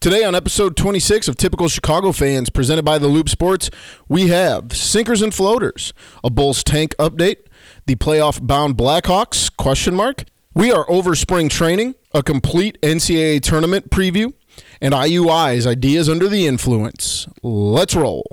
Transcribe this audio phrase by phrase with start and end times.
[0.00, 3.68] Today on episode 26 of Typical Chicago Fans, presented by The Loop Sports,
[4.08, 5.92] we have sinkers and floaters,
[6.24, 7.40] a Bulls tank update,
[7.84, 10.24] the playoff-bound Blackhawks question mark.
[10.54, 14.32] We are over spring training, a complete NCAA tournament preview,
[14.80, 17.28] and IUI's ideas under the influence.
[17.42, 18.24] Let's roll.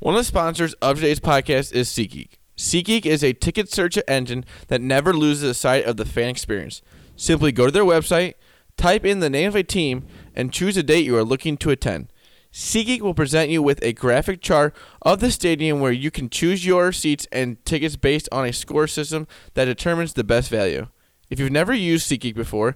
[0.00, 2.30] One of the sponsors of today's podcast is SeatGeek.
[2.56, 6.80] SeatGeek is a ticket search engine that never loses sight of the fan experience.
[7.16, 8.32] Simply go to their website,
[8.78, 11.68] type in the name of a team, and choose a date you are looking to
[11.68, 12.10] attend.
[12.50, 16.64] SeatGeek will present you with a graphic chart of the stadium where you can choose
[16.64, 20.86] your seats and tickets based on a score system that determines the best value.
[21.28, 22.74] If you've never used SeatGeek before,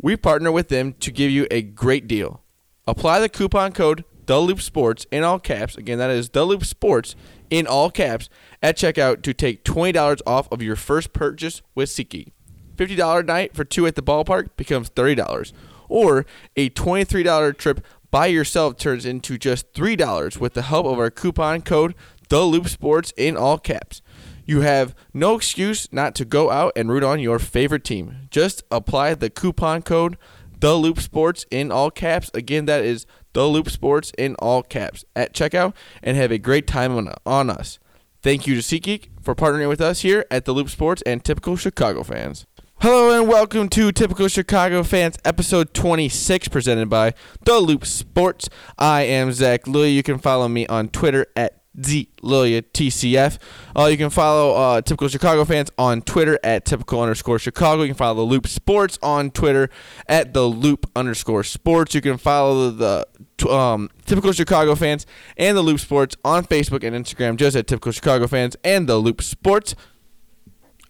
[0.00, 2.42] we partner with them to give you a great deal.
[2.86, 5.76] Apply the coupon code Sports in all caps.
[5.76, 6.30] Again, that is
[6.62, 7.16] Sports
[7.50, 8.28] in all caps
[8.62, 12.32] at checkout to take $20 off of your first purchase with SeatGeek.
[12.76, 15.52] $50 night for two at the ballpark becomes $30.
[15.88, 21.10] Or a $23 trip by yourself turns into just $3 with the help of our
[21.10, 21.94] coupon code
[22.28, 24.00] the loop Sports in all caps.
[24.46, 28.28] You have no excuse not to go out and root on your favorite team.
[28.30, 30.18] Just apply the coupon code
[30.60, 32.30] The Loop Sports in all caps.
[32.34, 36.66] Again, that is The Loop Sports in all caps at checkout and have a great
[36.66, 37.78] time on, on us.
[38.22, 41.56] Thank you to SeatGeek for partnering with us here at The Loop Sports and Typical
[41.56, 42.46] Chicago Fans.
[42.80, 47.12] Hello and welcome to Typical Chicago Fans, episode 26, presented by
[47.44, 48.48] The Loop Sports.
[48.78, 49.94] I am Zach Lulia.
[49.94, 53.38] You can follow me on Twitter at TCF.
[53.76, 57.82] Uh, you can follow uh, Typical Chicago fans on Twitter at typical underscore Chicago.
[57.82, 59.70] You can follow the Loop Sports on Twitter
[60.08, 61.94] at the Loop underscore Sports.
[61.94, 63.06] You can follow the
[63.48, 65.06] um, Typical Chicago fans
[65.36, 68.96] and the Loop Sports on Facebook and Instagram just at Typical Chicago fans and the
[68.96, 69.74] Loop Sports.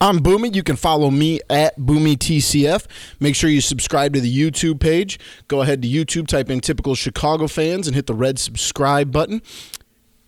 [0.01, 0.55] I'm Boomy.
[0.55, 2.87] You can follow me at BoomyTCF.
[3.21, 5.19] Make sure you subscribe to the YouTube page.
[5.49, 9.41] Go ahead to YouTube, type in typical Chicago fans, and hit the red subscribe button.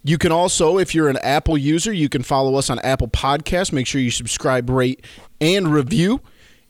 [0.02, 3.72] You can also, if you're an Apple user, you can follow us on Apple Podcasts.
[3.72, 5.04] Make sure you subscribe, rate,
[5.40, 6.20] and review.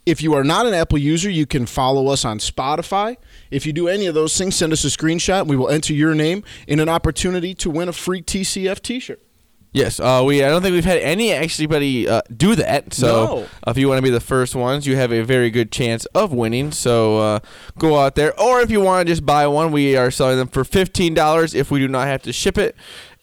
[0.06, 3.18] If you are not an Apple user, you can follow us on Spotify.
[3.50, 5.40] If you do any of those things, send us a screenshot.
[5.42, 9.20] And we will enter your name in an opportunity to win a free TCF T-shirt.
[9.72, 10.42] Yes, uh, we.
[10.42, 12.94] I don't think we've had any actually uh, do that.
[12.94, 13.46] So No.
[13.70, 16.32] if you want to be the first ones, you have a very good chance of
[16.32, 16.72] winning.
[16.72, 17.38] So uh,
[17.78, 20.48] go out there, or if you want to just buy one, we are selling them
[20.48, 22.74] for fifteen dollars if we do not have to ship it,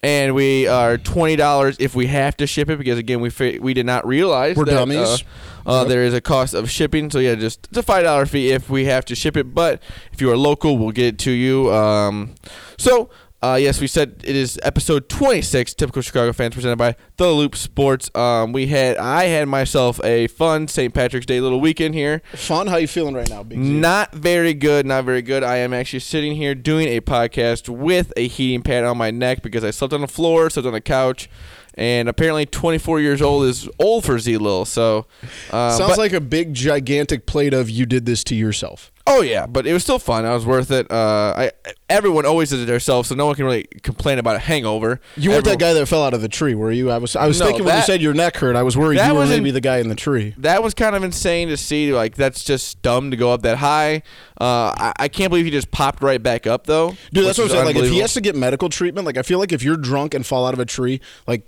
[0.03, 3.57] and we are twenty dollars if we have to ship it because again we fi-
[3.59, 5.23] we did not realize We're that, dummies.
[5.65, 8.25] Uh, uh, There is a cost of shipping, so yeah, just it's a five dollar
[8.25, 9.55] fee if we have to ship it.
[9.55, 9.81] But
[10.11, 11.73] if you are local, we'll get it to you.
[11.73, 12.35] Um,
[12.77, 13.09] so.
[13.43, 17.57] Uh, yes, we said it is episode 26, typical Chicago fans, presented by The Loop
[17.57, 18.09] Sports.
[18.15, 20.93] Um, we had, I had myself a fun St.
[20.93, 22.21] Patrick's Day little weekend here.
[22.35, 22.67] Fun.
[22.67, 23.69] How you feeling right now, Big Z?
[23.69, 25.43] Not very good, not very good.
[25.43, 29.41] I am actually sitting here doing a podcast with a heating pad on my neck
[29.41, 31.29] because I slept on the floor, slept on the couch,
[31.75, 34.65] and apparently 24 years old is old for Z Lil.
[34.65, 35.05] So,
[35.51, 38.89] uh, Sounds but- like a big, gigantic plate of you did this to yourself.
[39.05, 40.23] Oh yeah, but it was still fun.
[40.25, 40.89] I was worth it.
[40.89, 41.51] Uh, I
[41.89, 45.01] everyone always does it to themselves, so no one can really complain about a hangover.
[45.17, 46.89] You weren't that guy that fell out of the tree, were you?
[46.89, 47.13] I was.
[47.17, 49.13] I was No, thinking when you said your neck hurt, I was worried that you
[49.13, 50.33] were was in- maybe the guy in the tree.
[50.37, 51.91] That was kind of insane to see.
[51.93, 54.03] Like that's just dumb to go up that high.
[54.39, 56.95] Uh, I, I can't believe he just popped right back up though.
[57.11, 57.65] Dude, that's what I'm saying.
[57.65, 60.13] Like, if he has to get medical treatment, like I feel like if you're drunk
[60.13, 61.43] and fall out of a tree, like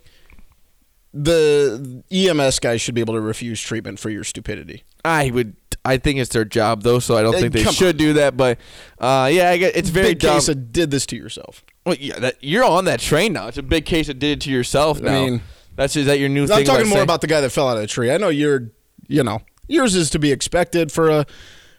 [1.15, 4.83] the EMS guys should be able to refuse treatment for your stupidity.
[5.03, 5.55] I would.
[5.87, 8.35] I think it's their job though, so I don't think they come should do that.
[8.35, 8.57] But
[8.99, 10.35] uh, yeah, I get, it's very Big dumb.
[10.35, 11.63] case of did this to yourself.
[11.85, 13.47] well, yeah, that, you're on that train now.
[13.47, 14.99] It's a big case that did it to yourself.
[14.99, 15.11] Now.
[15.25, 15.41] mean-
[15.75, 16.65] that's is that your new I'm thing?
[16.65, 18.09] talking more saying- about the guy that fell out of the tree.
[18.09, 18.71] I know you're,
[19.07, 21.25] you know, yours is to be expected for a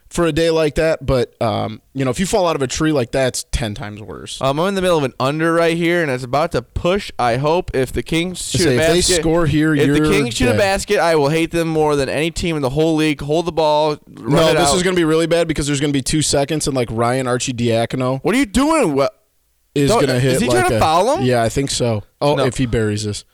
[0.08, 1.05] for a day like that.
[1.05, 3.75] But um, you know, if you fall out of a tree like that, it's ten
[3.75, 4.41] times worse.
[4.41, 7.11] Um, I'm in the middle of an under right here, and it's about to push.
[7.19, 10.08] I hope if the Kings shoot say, a if they basket, score here, if the
[10.08, 12.94] Kings shoot a basket, I will hate them more than any team in the whole
[12.97, 13.20] league.
[13.20, 14.76] Hold the ball, no, this out.
[14.76, 16.88] is going to be really bad because there's going to be two seconds, and like
[16.91, 18.94] Ryan Arcidiacono What are you doing?
[18.94, 19.12] What?
[19.75, 20.32] is going to hit.
[20.37, 21.25] is he like trying to a- foul him?
[21.26, 22.02] Yeah, I think so.
[22.20, 22.44] Oh, No.
[22.47, 23.25] if he buries this.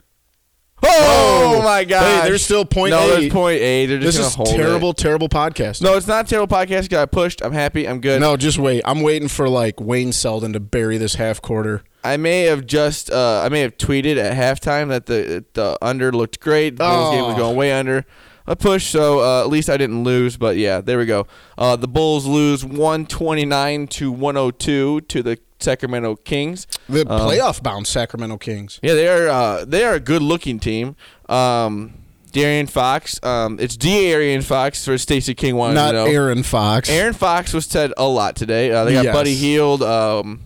[0.85, 1.63] Oh, Oh.
[1.63, 2.23] my god!
[2.23, 3.11] Hey, there's still point No, eight.
[3.21, 3.87] there's point eight.
[3.87, 4.57] They're just This is hold it.
[4.57, 5.81] terrible, terrible podcast.
[5.81, 6.89] No, it's not a terrible podcast.
[6.89, 7.41] Got pushed.
[7.43, 7.87] I'm happy.
[7.89, 8.21] I'm good.
[8.21, 8.83] no, just wait.
[8.85, 11.83] I'm waiting for like Wayne Selden to bury this half quarter.
[12.05, 16.11] I may have just uh, I may have tweeted at halftime that the the under
[16.11, 16.77] looked great.
[16.77, 17.39] The Bulls game was Oh.
[17.39, 18.05] going way under.
[18.47, 20.37] A push, so uh, at least I didn't lose.
[20.37, 21.27] But yeah, there we go.
[21.57, 26.67] Uh, the Bulls lose 129 to 102 to the Sacramento Kings.
[26.89, 28.81] The Um, playoff bound Sacramento Kings.
[28.83, 30.97] Yeah, they are uh, they are a good looking team.
[31.29, 31.95] Um,
[32.33, 35.95] De'Aaron Fox, um, it's De'Aaron Fox for Stacey King wanted Not.
[35.95, 36.89] Aaron Fox.
[36.89, 38.73] Aaron Fox was said a lot today.
[38.73, 39.15] Uh, they got Yes.
[39.15, 40.41] Buddy Hield, um,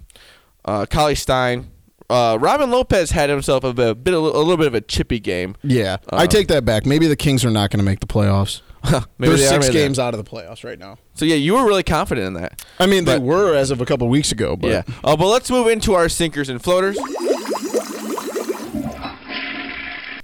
[0.65, 1.71] uh, Cauley-Stein.
[2.09, 5.19] Uh, Robin Lopez had himself a bit, a bit, a little bit of a chippy
[5.19, 5.57] game.
[5.63, 6.87] Yeah, I Uh, take that back.
[6.87, 8.63] Maybe the Kings are not going to make the playoffs.
[9.19, 10.99] Maybe They're they six games out of the playoffs right now.
[11.15, 12.63] So yeah, you were really confident in that.
[12.79, 14.83] I mean, they were as of a couple weeks ago, but yeah.
[15.03, 16.97] Uh, but let's move into our sinkers and floaters.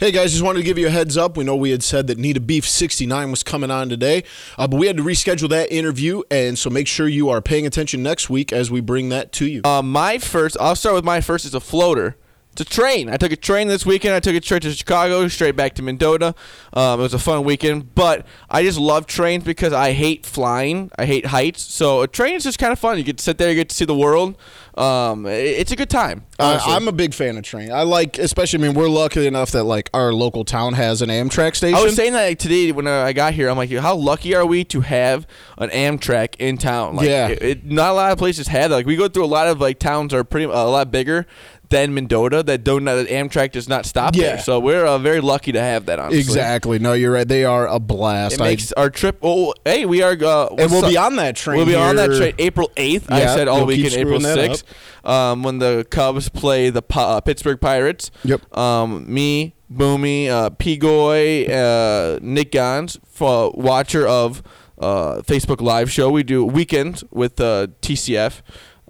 [0.03, 1.37] Hey guys, just wanted to give you a heads up.
[1.37, 4.25] We know we had said that Nita Beef 69 was coming on today,
[4.59, 7.67] uh, but we had to reschedule that interview, and so make sure you are paying
[7.67, 9.61] attention next week as we bring that to you.
[9.63, 11.45] Uh, my first, I'll start with my first.
[11.45, 12.17] It's a floater.
[12.53, 13.09] It's a train.
[13.09, 14.15] I took a train this weekend.
[14.15, 16.35] I took it straight to Chicago, straight back to Mendota.
[16.75, 20.91] Um, it was a fun weekend, but I just love trains because I hate flying.
[20.99, 21.63] I hate heights.
[21.63, 22.99] So a train is just kind of fun.
[22.99, 24.37] You get to sit there, you get to see the world.
[24.77, 25.33] Um, it-
[25.63, 26.25] it's a good time.
[26.39, 26.59] Uh.
[26.63, 27.73] I'm a big fan of train.
[27.73, 28.63] I like, especially.
[28.65, 31.79] I mean, we're lucky enough that like our local town has an Amtrak station.
[31.79, 33.49] I was saying that like, today when uh, I got here.
[33.49, 35.27] I'm like, how lucky are we to have
[35.57, 36.97] an Amtrak in town?
[36.97, 37.29] Like, Yeah.
[37.29, 38.77] it, it- not a lot of places have that.
[38.77, 41.27] Like we go through a lot of like towns are pretty a lot bigger
[41.73, 44.23] than Mendota that don't that Amtrak does not stop Yeah.
[44.35, 44.39] there.
[44.39, 45.99] So we're uh, very lucky to have that.
[45.99, 46.21] Honestly.
[46.21, 46.79] exactly.
[46.79, 47.27] No, you're right.
[47.27, 48.35] They are a blast.
[48.35, 49.19] It I- makes our trip.
[49.23, 50.13] Oh, hey, we are.
[50.13, 51.57] Uh, and we'll be on that train.
[51.57, 53.11] We'll be on that train April 8th.
[53.11, 54.63] I said all weekend, April 6th,
[55.05, 58.11] um, when the Cubs play the uh, Pittsburgh Pirates.
[58.25, 58.57] Yep.
[58.57, 64.43] Um, me, Boomy, uh, Pigoy, uh, Nick Gons, for watcher of
[64.79, 66.11] uh, Facebook Live show.
[66.11, 68.43] We do weekends with uh, TCF.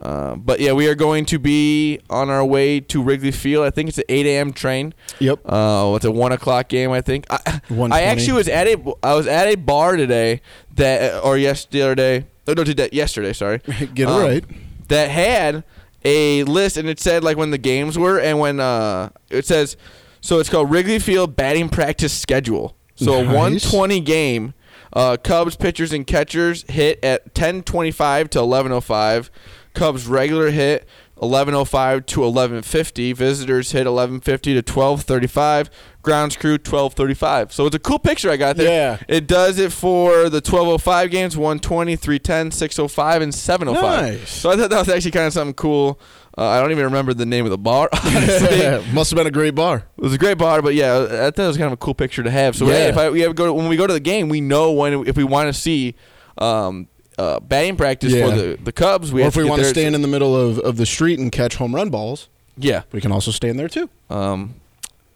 [0.03, 3.65] Uh, but yeah, we are going to be on our way to Wrigley Field.
[3.65, 4.53] I think it's an 8 a.m.
[4.53, 4.95] train.
[5.21, 5.41] Yep.
[5.47, 7.25] Uh, it's a one o'clock game, I think.
[7.31, 10.41] I, I actually was at a I was at a bar today
[10.75, 11.95] that or yesterday.
[12.21, 12.27] day.
[12.49, 13.33] No, no, today, yesterday.
[13.33, 13.59] Sorry.
[13.95, 14.45] Get it Um, right.
[14.89, 15.63] That had
[16.05, 19.77] a list and it said like when the games were and when uh it says
[20.21, 22.77] so it's called Wrigley Field batting practice schedule.
[22.97, 23.27] So a Nice.
[23.35, 24.55] 120 game.
[24.93, 29.31] Uh, Cubs pitchers and catchers hit at 10:25 to 11:05.
[29.75, 30.87] Cubs regular hit
[31.21, 33.13] 11:05 to 11:50.
[33.15, 35.71] Visitors hit 11:50 to 12:35.
[36.03, 37.53] Grounds crew 12:35.
[37.53, 38.69] So it's a cool picture I got there.
[38.69, 38.99] Yeah.
[39.09, 44.03] It does it for the 12:05 games, 120, 310, 605, and 705.
[44.03, 44.31] Nice.
[44.31, 46.01] So I thought that was actually kind of something cool.
[46.37, 47.89] Uh, I don't even remember the name of the bar.
[48.93, 49.85] Must have been a great bar.
[49.99, 51.95] It was a great bar, but yeah, I thought it was kind of a cool
[51.95, 52.57] picture to have.
[52.57, 52.73] So Yeah.
[52.73, 54.73] hey, if I, we have go to, when we go to the game, we know
[54.73, 55.95] when if we want to see
[56.39, 58.31] um, uh, batting practice Yeah.
[58.31, 59.13] for the, the Cubs.
[59.13, 61.31] We or if we want to stand in the middle of, of the street and
[61.33, 62.83] catch home run balls, yeah.
[62.93, 63.89] we can also stand there too.
[64.11, 64.55] Um,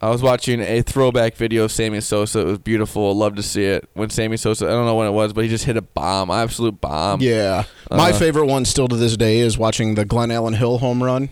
[0.00, 2.40] I was watching a throwback video of Sammy Sosa.
[2.40, 3.08] It was beautiful.
[3.08, 3.88] I love to see it.
[3.94, 6.30] When Sammy Sosa, I don't know when it was, but he just hit a bomb,
[6.30, 7.22] absolute bomb.
[7.22, 7.64] Yeah.
[7.90, 11.30] My Uh, favorite one still to this day is watching the Glenallen Hill home run.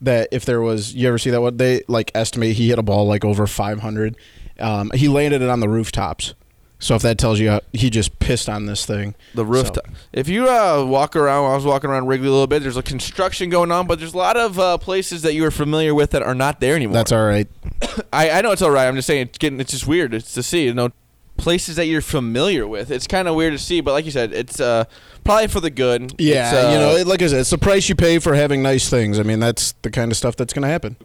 [0.00, 1.56] That if there was, you ever see that one?
[1.58, 4.16] They like estimate he hit a ball like over 500.
[4.60, 6.34] Um, he landed it on the rooftops.
[6.78, 9.14] So if that tells you how, he just pissed on this thing.
[9.34, 9.86] The rooftop.
[10.12, 12.62] If you uh, walk around, I was walking around Wrigley a little bit.
[12.62, 15.50] There's a construction going on, but there's a lot of uh, places that you are
[15.50, 16.94] familiar with that are not there anymore.
[16.94, 17.48] That's all right.
[18.12, 18.86] I, I know it's all right.
[18.86, 19.58] I'm just saying it's getting.
[19.58, 20.12] It's just weird.
[20.12, 20.66] It's to see.
[20.66, 20.90] You know,
[21.36, 22.90] places that you're familiar with.
[22.90, 24.84] It's kind of weird to see, but like you said, it's uh,
[25.24, 26.14] probably for the good.
[26.18, 28.62] Yeah, It's, uh, you know, like I said, it's the price you pay for having
[28.62, 29.18] nice things.
[29.18, 30.96] I mean, that's the kind of stuff that's going to happen.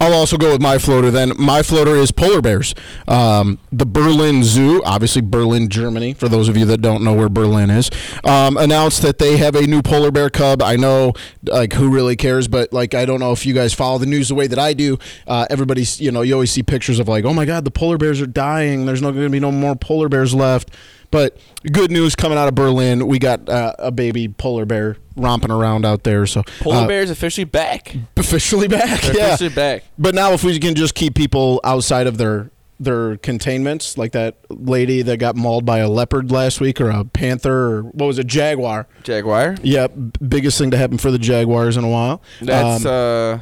[0.00, 1.32] I'll also go with my floater then.
[1.38, 2.74] My floater is polar bears.
[3.08, 7.28] Um, the Berlin Zoo, obviously Berlin, Germany, for those of you that don't know where
[7.28, 7.90] Berlin is,
[8.22, 10.62] um, announced that they have a new polar bear cub.
[10.62, 11.14] I know,
[11.44, 14.28] like, who really cares, but, like, I don't know if you guys follow the news
[14.28, 14.98] the way that I do.
[15.26, 17.98] Uh, everybody's, you know, you always see pictures of, like, oh my God, the polar
[17.98, 18.86] bears are dying.
[18.86, 20.70] There's not going to be no more polar bears left.
[21.10, 21.38] But
[21.72, 23.06] good news coming out of Berlin.
[23.06, 26.26] We got uh, a baby polar bear romping around out there.
[26.26, 27.94] So polar uh, bears officially back.
[28.16, 29.00] officially back.
[29.00, 29.26] They're yeah.
[29.28, 29.84] officially back.
[29.98, 32.50] But now, if we can just keep people outside of their
[32.80, 37.04] their containments, like that lady that got mauled by a leopard last week, or a
[37.04, 38.86] panther, or what was it, jaguar.
[39.02, 39.56] Jaguar.
[39.62, 39.92] Yep,
[40.28, 42.22] biggest thing to happen for the Jaguars in a while.
[42.40, 43.38] That's Um, uh,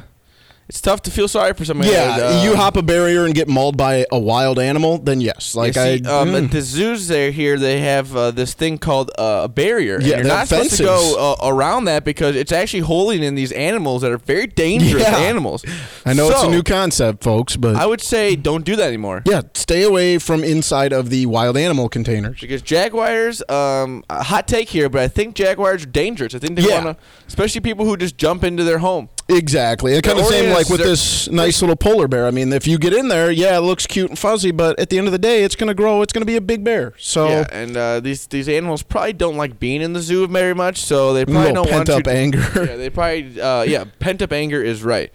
[0.69, 1.89] it's tough to feel sorry for somebody.
[1.91, 5.21] yeah, that, uh, you hop a barrier and get mauled by a wild animal, then
[5.21, 5.55] yes.
[5.55, 6.45] Like you I, see, um, mm.
[6.45, 9.95] at the zoos there here they have uh, this thing called uh, a barrier.
[9.95, 13.23] and Yeah, you're not have supposed to go uh, around that because it's actually holding
[13.23, 15.17] in these animals that are very dangerous Yeah.
[15.17, 15.63] animals.
[16.05, 19.23] I know it's a new concept, folks, but I would say don't do that anymore.
[19.25, 22.39] yeah, stay away from inside of the wild animal containers.
[22.41, 26.35] Because jaguars, um, hot take here, but I think jaguars are dangerous.
[26.35, 26.83] I think they Yeah.
[26.83, 29.09] want to, especially people who just jump into their home.
[29.29, 29.93] Exactly.
[29.93, 32.27] It kind of same like with this nice little polar bear.
[32.27, 34.89] I mean, if you get in there, yeah, it looks cute and fuzzy, but at
[34.89, 36.01] the end of the day, it's going to grow.
[36.01, 36.93] It's going to be a big bear.
[36.97, 40.55] So Yeah, and uh, these these animals probably don't like being in the zoo very
[40.55, 42.09] much, so they probably don't want pent up to.
[42.11, 42.39] anger.
[42.55, 45.11] Yeah, they probably uh, yeah, pent up anger is right.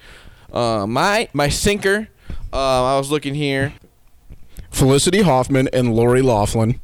[0.52, 2.08] Uh, my my sinker,
[2.52, 3.72] uh, I was looking here.
[4.70, 6.80] Felicity Huffman and Lori Loughlin.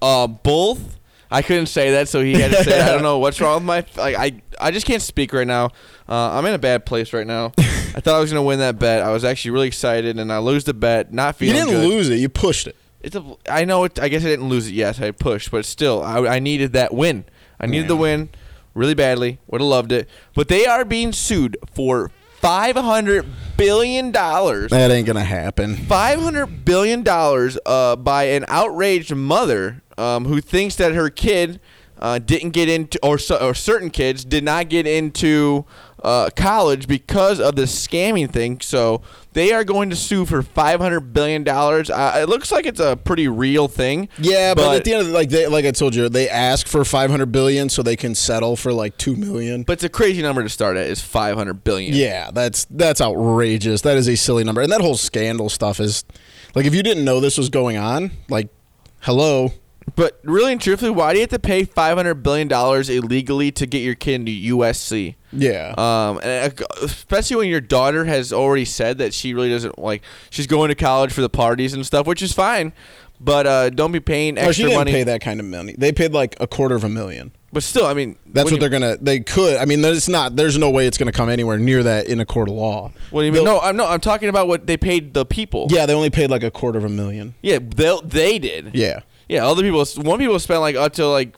[0.00, 0.97] Uh, both.
[1.30, 2.80] I couldn't say that, so he had to say.
[2.80, 3.84] I don't know what's wrong with my.
[4.02, 5.66] Like, I I just can't speak right now.
[6.08, 7.52] Uh, I'm in a bad place right now.
[7.58, 9.02] I thought I was gonna win that bet.
[9.02, 11.12] I was actually really excited, and I lose the bet.
[11.12, 11.96] Not feeling You feeling didn't good.
[11.96, 12.16] lose it.
[12.16, 12.76] You pushed it.
[13.02, 13.36] It's a.
[13.48, 13.98] I know it.
[14.00, 15.00] I guess I didn't lose it yet.
[15.00, 17.24] I pushed, but still, I, I needed that win.
[17.60, 18.28] I needed the win
[18.74, 19.38] really badly.
[19.48, 24.70] Would have loved it, but they are being sued for five hundred billion dollars.
[24.70, 25.76] That ain't going to happen.
[25.76, 31.60] Five hundred billion dollars uh, by an outraged mother um, who thinks that her kid
[32.00, 35.64] uh, didn't get into, or, so- or certain kids did not get into
[36.04, 38.60] uh, college because of the scamming thing.
[38.60, 39.02] So
[39.32, 41.90] they are going to sue for five hundred billion dollars.
[41.90, 44.08] Uh, it looks like it's a pretty real thing.
[44.16, 46.68] Yeah, but, at the end of the, like they like I told you, they ask
[46.68, 49.64] for 500 billion so they can settle for like 2 million.
[49.64, 50.86] but it's a crazy number to start at.
[50.86, 51.94] Is five hundred billion?
[51.94, 53.80] Yeah, that's that's outrageous.
[53.82, 54.60] That is a silly number.
[54.60, 56.04] And that whole scandal stuff is
[56.54, 58.50] like if you didn't know this was going on, like
[59.00, 59.52] hello.
[59.96, 63.50] But really and truthfully, why do you have to pay five hundred billion dollars illegally
[63.52, 65.14] to get your kid into USC?
[65.32, 65.74] Yeah.
[65.76, 70.02] Um, and uh, especially when your daughter has already said that she really doesn't like
[70.30, 72.72] she's going to college for the parties and stuff, which is fine.
[73.20, 74.92] But uh, don't be paying no, she extra didn't money.
[74.92, 75.74] pay that kind of money.
[75.76, 77.32] They paid like a quarter of a million.
[77.52, 78.98] But still, I mean, That's what they're gonna.
[78.98, 79.56] They could.
[79.56, 80.36] I mean, there's not.
[80.36, 82.92] There's no way it's gonna come anywhere near that in a court of law.
[83.10, 83.44] What do you mean?
[83.44, 83.86] No, I'm no.
[83.86, 85.66] I'm talking about what they paid the people.
[85.70, 87.34] Yeah, they only paid like a quarter of a million.
[87.42, 88.72] yeah, they they did.
[88.74, 89.00] Yeah.
[89.28, 89.46] Yeah.
[89.46, 91.36] Other people, one people spent like up to like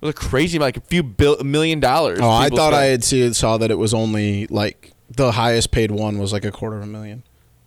[0.00, 2.20] it was crazy, like a few bill, million dollars.
[2.22, 2.74] Oh, I thought spent.
[2.74, 6.44] I had see, saw that it was only like the highest paid one was like
[6.44, 7.22] a quarter of a million.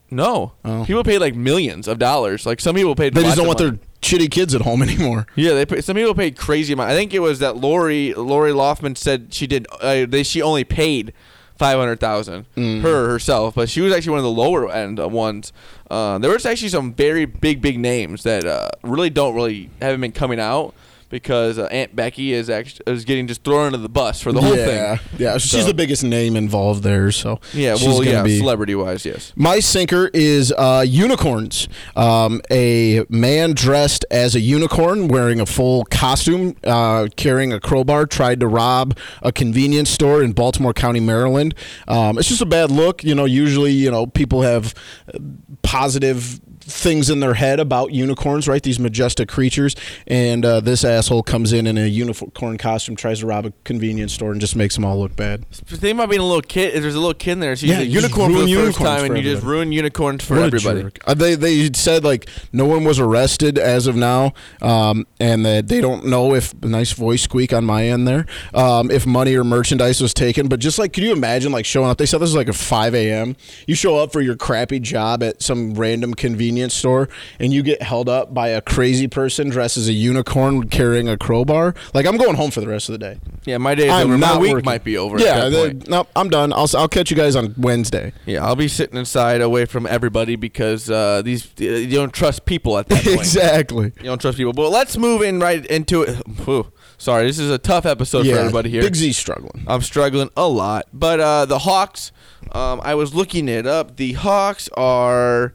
[0.10, 0.54] no.
[0.66, 0.86] Oh.
[0.86, 2.46] People paid like millions of dollars.
[2.46, 3.14] Like some people paid.
[3.14, 3.72] They just don't want money.
[3.72, 5.26] their shitty kids at home anymore.
[5.36, 6.90] Yeah, they pay, some people paid crazy amount.
[6.92, 9.68] I think it was that Lori Lori Loftman said she did.
[9.82, 11.14] Uh, they she only paid
[11.58, 12.82] five hundred thousand Mm.
[12.82, 15.52] her herself, but she was actually one of the lower end ones.
[15.92, 20.00] Uh, there was actually some very big big names that uh, really don't really haven't
[20.00, 20.74] been coming out
[21.12, 24.42] because uh, Aunt Becky is actually is getting just thrown under the bus for the
[24.42, 24.96] whole yeah.
[24.96, 25.20] thing.
[25.20, 27.12] Yeah, she's So- the biggest name involved there.
[27.12, 29.34] So Yeah, well, yeah, be- celebrity wise, yes.
[29.36, 31.68] My sinker is uh, unicorns.
[31.96, 38.06] Um, a man dressed as a unicorn, wearing a full costume, uh, carrying a crowbar,
[38.06, 41.54] tried to rob a convenience store in Baltimore County, Maryland.
[41.88, 43.04] Um, it's just a bad look.
[43.04, 44.74] You know, usually, you know, people have
[45.14, 45.20] uh,
[45.62, 48.62] positive things in their head about unicorns, right?
[48.62, 49.76] These majestic creatures.
[50.08, 54.14] And uh, this asshole comes in in a unicorn costume, tries to rob a convenience
[54.14, 55.46] store, and just makes them all look bad.
[55.68, 57.56] The thing about being a little kid is there's a little kid in there.
[57.56, 60.24] So Yeah, you you just unicorn for the first time, and you just ruin unicorns
[60.24, 60.92] for What everybody.
[61.06, 65.68] Uh, they they said like no one was arrested as of now, um, and that
[65.68, 69.44] they don't know if nice voice squeak on my end there, um, if money or
[69.44, 70.48] merchandise was taken.
[70.48, 71.98] But just like, could you imagine like showing up?
[71.98, 73.36] They said this is like a five a.m.
[73.68, 77.82] You show up for your crappy job at some random convenience store, and you get
[77.82, 81.74] held up by a crazy person dressed as a unicorn carrying a crowbar.
[81.94, 83.20] Like I'm going home for the rest of the day.
[83.46, 84.18] Yeah, my day I'm over.
[84.18, 84.66] My week working.
[84.66, 85.20] might be over.
[85.20, 85.90] Yeah, at that the- point.
[85.90, 86.54] no, I'm done.
[86.54, 88.14] I'll I'll catch you guys on Wednesday.
[88.26, 92.78] Yeah, I'll be sitting inside away from everybody because uh, these you don't trust people
[92.78, 93.18] at that point.
[93.20, 93.86] exactly.
[93.98, 94.54] You don't trust people.
[94.54, 96.16] But let's move in right into it.
[96.46, 96.72] Whew.
[96.98, 98.84] Sorry, this is a tough episode for everybody here.
[98.84, 99.64] Big Z struggling.
[99.66, 100.86] I'm struggling a lot.
[100.94, 102.12] But uh, the Hawks,
[102.52, 103.98] um, I was looking it up.
[103.98, 105.52] The Hawks are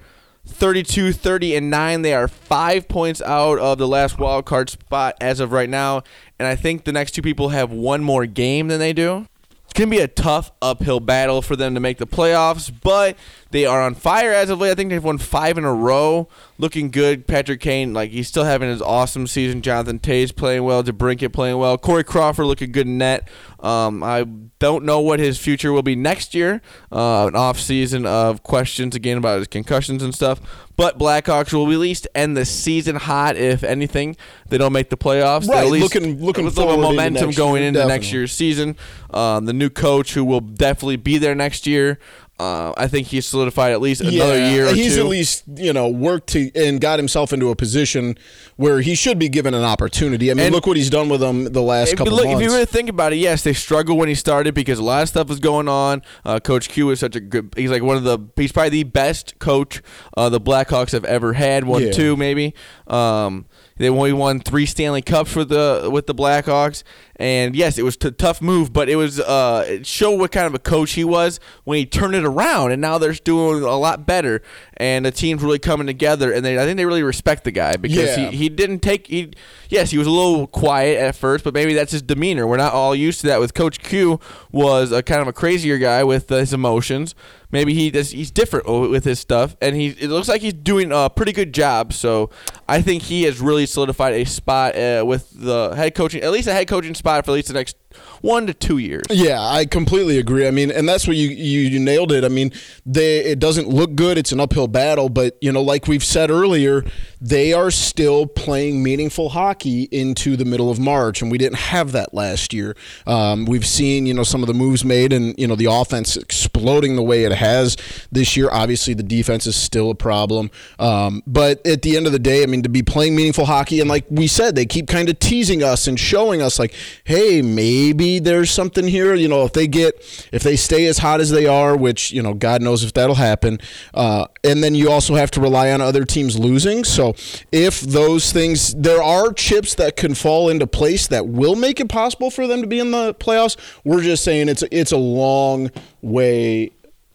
[0.46, 2.02] 32, 30, and 9.
[2.02, 6.02] They are five points out of the last wild card spot as of right now.
[6.38, 9.26] And I think the next two people have one more game than they do.
[9.64, 13.16] It's going to be a tough uphill battle for them to make the playoffs, but
[13.56, 14.70] they are on fire as of late.
[14.70, 16.28] I think they've won five in a row.
[16.58, 17.26] looking good.
[17.26, 19.62] Patrick Kane, like he's still having his awesome season.
[19.62, 20.82] Jonathan Toews playing well.
[20.84, 21.78] DeBrincat playing well.
[21.78, 23.28] Corey Crawford looking good in net.
[23.60, 24.24] Um, I
[24.58, 26.60] don't know what his future will be next year.
[26.92, 30.40] Uh, an off season of questions again about his concussions and stuff.
[30.76, 33.36] But Blackhawks will at least end the season hot.
[33.36, 34.16] If anything,
[34.50, 35.48] they don't make the playoffs.
[35.48, 38.12] Right, at least, looking- looking with a little forward into momentum next going into next
[38.12, 38.76] year's season.
[39.12, 41.98] Um, the new coach who will definitely be there next year.
[42.38, 45.00] Uh, I think he's solidified at least another Yeah, year or he's two.
[45.00, 48.18] at least you know worked to and got himself into a position
[48.56, 50.30] where he should be given an opportunity.
[50.30, 52.38] I mean, And- look what he's done with them the last couple look, months.
[52.40, 55.02] if you really think about it, yes, they struggled when he started because a lot
[55.02, 56.02] of stuff was going on.
[56.26, 57.54] Uh, coach Q is such a good.
[57.56, 58.18] He's like one of the.
[58.36, 59.80] He's probably the best coach
[60.14, 61.64] uh, the Blackhawks have ever had.
[61.64, 61.92] One, Yeah.
[61.92, 62.54] two, maybe.
[62.86, 63.46] Um,
[63.78, 66.82] they only won three Stanley Cups with the with the Blackhawks,
[67.16, 70.46] and yes, it was a tough move, but it was uh, it showed what kind
[70.46, 73.76] of a coach he was when he turned it around, and now they're doing a
[73.76, 74.42] lot better,
[74.76, 77.76] and the team's really coming together, and they I think they really respect the guy
[77.76, 78.30] because Yeah.
[78.30, 79.32] he, he didn't take he
[79.68, 82.46] yes he was a little quiet at first but maybe that's his demeanor.
[82.46, 84.20] We're not all used to that with coach q
[84.52, 87.14] was a kind of a crazier guy with uh, his emotions
[87.50, 90.92] maybe he does he's different with his stuff and he it looks like he's doing
[90.92, 92.30] a pretty good job so
[92.68, 96.48] i think he has really solidified a spot uh, with the head coaching at least
[96.48, 97.76] a head coaching spot for at least the next
[98.20, 100.46] one to two years Yeah, I completely agree.
[100.46, 102.24] I mean, and that's what you, you you nailed it.
[102.24, 102.52] I mean,
[102.84, 104.18] they it doesn't look good.
[104.18, 106.84] It's an uphill battle, but you know, like we've said earlier,
[107.20, 111.92] they are still playing meaningful hockey into the middle of March, and we didn't have
[111.92, 112.76] that last year.
[113.06, 116.16] Um, we've seen you know some of the moves made, and you know the offense
[116.16, 117.76] exploding the way it has
[118.10, 118.48] this year.
[118.50, 122.42] Obviously, the defense is still a problem, um, but at the end of the day,
[122.42, 125.18] I mean, to be playing meaningful hockey, and like we said, they keep kind of
[125.18, 126.74] teasing us and showing us like,
[127.04, 127.42] hey,
[127.86, 129.14] maybe there's something here.
[129.14, 129.94] You know, if they get
[130.32, 133.14] if they stay as hot as they are, which you know, God knows if that'll
[133.14, 133.60] happen.
[133.94, 136.84] Uh, and then you also have to rely on other teams losing.
[136.84, 137.14] So
[137.52, 141.88] if those things, there are chips that can fall into place that will make it
[141.88, 143.56] possible for them to be in the playoffs.
[143.84, 145.70] We're just saying it's it's a long
[146.02, 146.72] way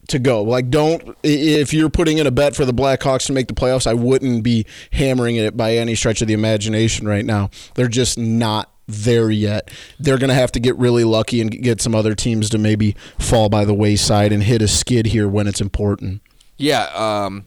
[0.08, 0.42] to go.
[0.42, 3.86] Like, don't if you're putting in a bet for the Blackhawks to make the playoffs,
[3.86, 7.50] I wouldn't be hammering it by any stretch of the imagination right now.
[7.74, 9.70] They're just not there yet.
[9.98, 12.96] They're going to have to get really lucky and get some other teams to maybe
[13.18, 16.22] fall by the wayside and hit a skid here when it's important.
[16.56, 17.46] yeah um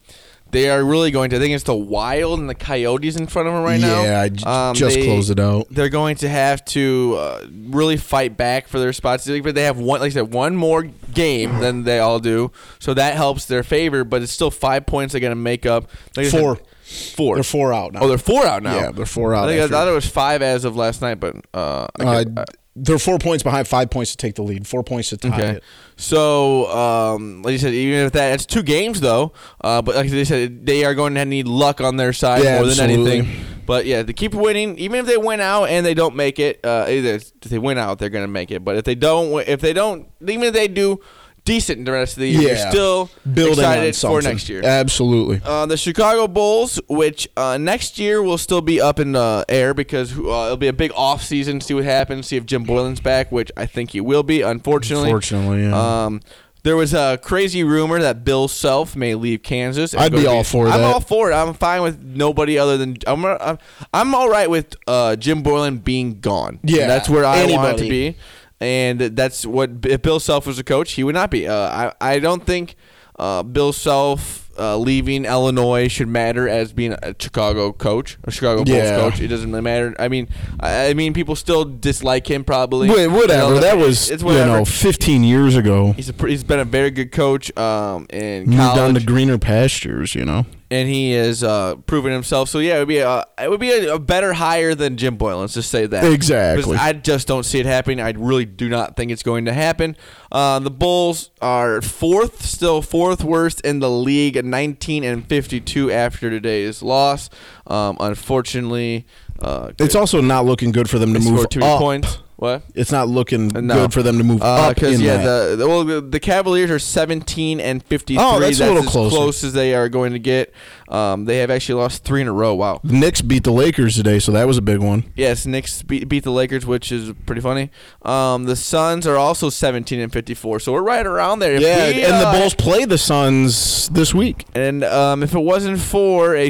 [0.51, 1.35] they are really going to.
[1.35, 4.03] I think it's the Wild and the Coyotes in front of them right now.
[4.03, 5.67] Yeah, I j- Um, just they- closed it out.
[5.70, 9.27] They're going to have to uh, really fight back for their spots.
[9.27, 12.93] But they have one, like I said, one more game than they all do, so
[12.93, 14.05] that helps their favor.
[14.05, 15.89] But it's still five points they're going to make up.
[16.15, 17.15] Like I said, Four.
[17.15, 17.35] four.
[17.35, 18.01] They're four out now.
[18.03, 18.75] Oh, they're four out now.
[18.75, 21.19] Yeah, they're four out I, think I thought it was five as of last night,
[21.19, 22.45] but uh, I Uh,
[22.77, 25.50] they're four points behind, five points to take the lead, four points to tie Okay.
[25.57, 25.63] it.
[25.95, 29.31] So, um, like you said, even if that, it's two games though.
[29.61, 32.55] Uh, but like they said, they are going to need luck on their side Yeah,
[32.57, 33.17] more than absolutely.
[33.19, 33.45] anything.
[33.65, 34.77] But yeah, they keep winning.
[34.77, 37.77] Even if they win out and they don't make it, uh, either if they win
[37.79, 38.63] out, they're going to make it.
[38.63, 41.00] But if they don't, if they don't, even if they do
[41.46, 42.48] decent in the rest of the year, Yeah.
[42.64, 44.62] you're still Building excited for next year.
[44.64, 45.42] Absolutely.
[45.46, 49.74] Uh, the Chicago Bulls, which uh, next year will still be up in the air
[49.74, 51.62] because uh, it'll be a big off season.
[51.62, 52.27] See what happens.
[52.27, 54.42] See if Jim Boylen's back, which I think he will be.
[54.42, 56.05] Unfortunately, Unfortunately, yeah.
[56.05, 56.22] Um,
[56.64, 59.94] there was a crazy rumor that Bill Self may leave Kansas.
[59.94, 60.74] I'd go be all for that.
[60.79, 61.36] I'm all for it.
[61.36, 63.24] I'm fine with nobody other than I'm.
[63.24, 63.60] I'm,
[63.94, 66.60] I'm all right with uh, Jim Boylen being gone.
[66.64, 68.18] Yeah, that's where I want it to be
[68.59, 71.48] and that's what if Bill Self was a coach, he would not be.
[71.48, 71.55] Uh,
[72.01, 72.75] I I don't think
[73.18, 78.63] uh, Bill Self uh, leaving Illinois should matter as being a Chicago coach, a Chicago
[78.63, 78.98] Bulls Yeah.
[78.98, 79.20] coach.
[79.20, 79.94] It doesn't really matter.
[80.00, 80.29] I mean,
[80.61, 82.89] I, I mean, people still dislike him probably.
[82.89, 83.50] Wait, whatever.
[83.50, 85.91] You know, that was it's you know 15 years ago.
[85.94, 90.15] He's a, he's been a very good coach um, in Moved on to greener pastures.
[90.15, 90.46] You know.
[90.71, 92.49] And he is uh, proven himself.
[92.49, 95.15] So yeah, it would be a it would be a, a better hire than Jim
[95.15, 95.41] Boylen.
[95.41, 96.63] Let's just say that Exactly.
[96.73, 97.99] Because I just don't see it happening.
[97.99, 99.95] I really do not think it's going to happen.
[100.31, 106.31] Uh, the Bulls are fourth, still fourth worst in the league, 19 and 52 after
[106.31, 107.29] today's loss.
[107.67, 109.05] Um, unfortunately,
[109.41, 111.79] uh, It's also not looking good for them to move scored too many up.
[111.79, 112.17] points.
[112.37, 112.63] What?
[112.74, 113.74] It's not looking No.
[113.75, 115.45] good for them to move up Because in yeah, that.
[115.51, 118.21] the, the well, the, the Cavaliers are 17 and 53.
[118.21, 119.15] Oh, that's a little as closer.
[119.15, 120.53] close as they are going to get.
[120.89, 122.53] Um, they have actually lost three in a row.
[122.53, 122.81] Wow.
[122.83, 125.05] the Knicks beat the Lakers today, so that was a big one.
[125.15, 127.71] Yes, Knicks beat, beat the Lakers, which is pretty funny.
[128.01, 131.53] Um, the Suns are also 17 and 54, so we're right around there.
[131.55, 134.45] If Yeah, we, and the uh, Bulls play the Suns this week.
[134.53, 136.50] And um, if it wasn't for a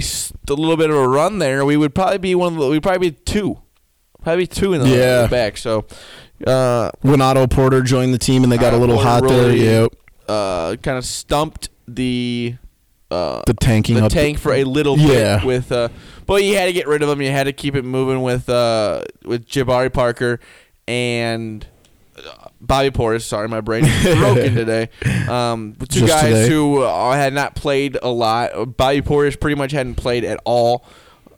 [0.50, 2.54] little bit of a run there, we would probably be one.
[2.54, 3.60] Of the, we'd probably be two,
[4.26, 5.28] probably two in the Yeah.
[5.28, 5.56] back.
[5.58, 5.86] So,
[6.46, 9.48] uh, When Otto Porter joined the team and they got a little Porter hot there.
[9.48, 9.94] really- Yep.
[10.28, 12.56] uh, kind of stumped the
[13.12, 15.38] uh, The tanking the up the- tank for a little Yeah.
[15.38, 15.90] bit with uh
[16.26, 18.50] but you had to get rid of him you had to keep it moving with
[18.50, 20.40] uh with Jabari Parker
[20.88, 21.66] and
[22.18, 24.90] uh, Bobby Portis sorry my brain is broken today
[25.30, 26.50] um two Just guys today.
[26.50, 30.84] who uh, had not played a lot Bobby Portis pretty much hadn't played at all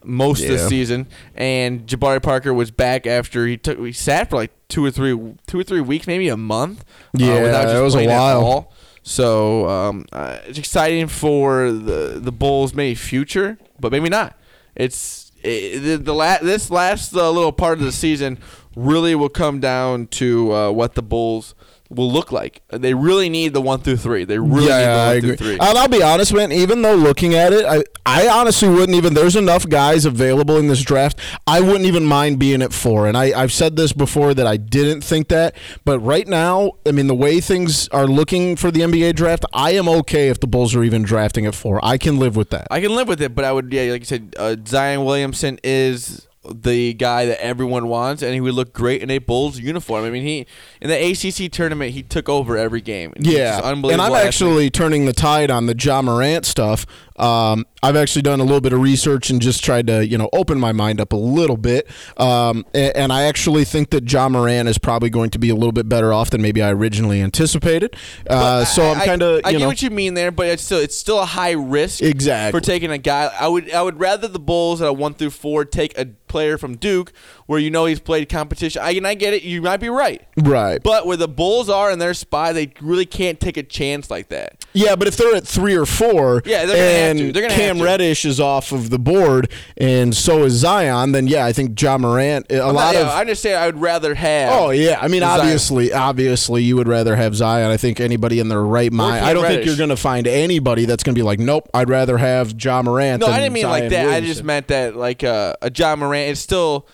[0.07, 4.37] most of the season and Jabari Parker was back after he took he sat for
[4.37, 5.15] like two or three
[5.47, 6.85] two or three weeks maybe a month uh,
[7.25, 8.45] Yeah, without just it was a playing at while.
[8.45, 8.73] all.
[9.03, 14.37] So um, uh, it's exciting for the the Bulls' maybe future, but maybe not.
[14.75, 18.37] It's it, the, the la- this last uh, little part of the season
[18.75, 21.55] really will come down to uh, what the Bulls
[21.89, 22.61] will look like.
[22.69, 24.25] They really need the one through three.
[24.25, 25.35] They really need the yeah, one I through agree.
[25.37, 25.59] three.
[25.59, 26.51] And I'll be honest, man.
[26.51, 29.13] Even though looking at it, I, I honestly wouldn't even.
[29.13, 31.19] There's enough guys available in this draft.
[31.45, 33.07] I wouldn't even mind being at four.
[33.07, 36.91] And I, I've said this before that I didn't think that, but right now, I
[36.91, 40.47] mean, the way things are looking for the NBA draft, I am okay if the
[40.47, 41.79] Bulls are even drafting at four.
[41.83, 42.67] I can live with that.
[42.69, 45.59] I can live with it, but I would, yeah, like you said, uh, Zion Williamson
[45.63, 50.05] is the guy that everyone wants, and he would look great in a Bulls uniform.
[50.05, 50.45] I mean, he
[50.81, 53.13] in the ACC tournament, he took over every game.
[53.17, 53.91] Yeah, unbelievable.
[53.91, 56.85] and I'm actually turning the tide on the Ja Morant stuff.
[57.17, 60.29] Um, I've actually done a little bit of research and just tried to, you know,
[60.33, 61.87] open my mind up a little bit.
[62.17, 65.55] Um, and, and I actually think that Ja Morant is probably going to be a
[65.55, 67.95] little bit better off than maybe I originally anticipated.
[68.29, 70.61] Uh, so I- I'm kind of, I get know, what you mean there, but it's
[70.63, 72.59] still it's still a high risk Exactly.
[72.59, 73.31] for taking a guy.
[73.39, 76.05] I would I would rather the Bulls at a one through four take a
[76.37, 77.11] player from Duke
[77.47, 78.81] where you know he's played competition.
[78.83, 79.41] I and I get it.
[79.43, 80.21] You might be right.
[80.37, 80.81] right.
[80.83, 84.29] But where the Bulls are in their spot, they really can't take a chance like
[84.29, 84.65] that.
[84.73, 87.31] Yeah, but if they're at three or four, Yeah, they're and to.
[87.31, 87.81] They're gonna Cam.
[87.81, 91.97] Reddish is off of the board, and so is Zion, then yeah, I think Ja
[91.97, 92.51] Morant.
[92.51, 93.55] A I'm lot not- of I understand.
[93.55, 94.51] I would rather have.
[94.53, 95.39] Oh yeah, I mean Zion.
[95.41, 97.71] obviously, obviously you would rather have Zion.
[97.71, 99.25] I think anybody in their right mind.
[99.25, 101.89] I don't think you're going to find anybody that's going to be like, nope, I'd
[101.89, 103.21] rather have Ja Morant.
[103.21, 104.09] No, I didn't mean like that.
[104.09, 106.87] I just meant that like uh, a Ja Morant is still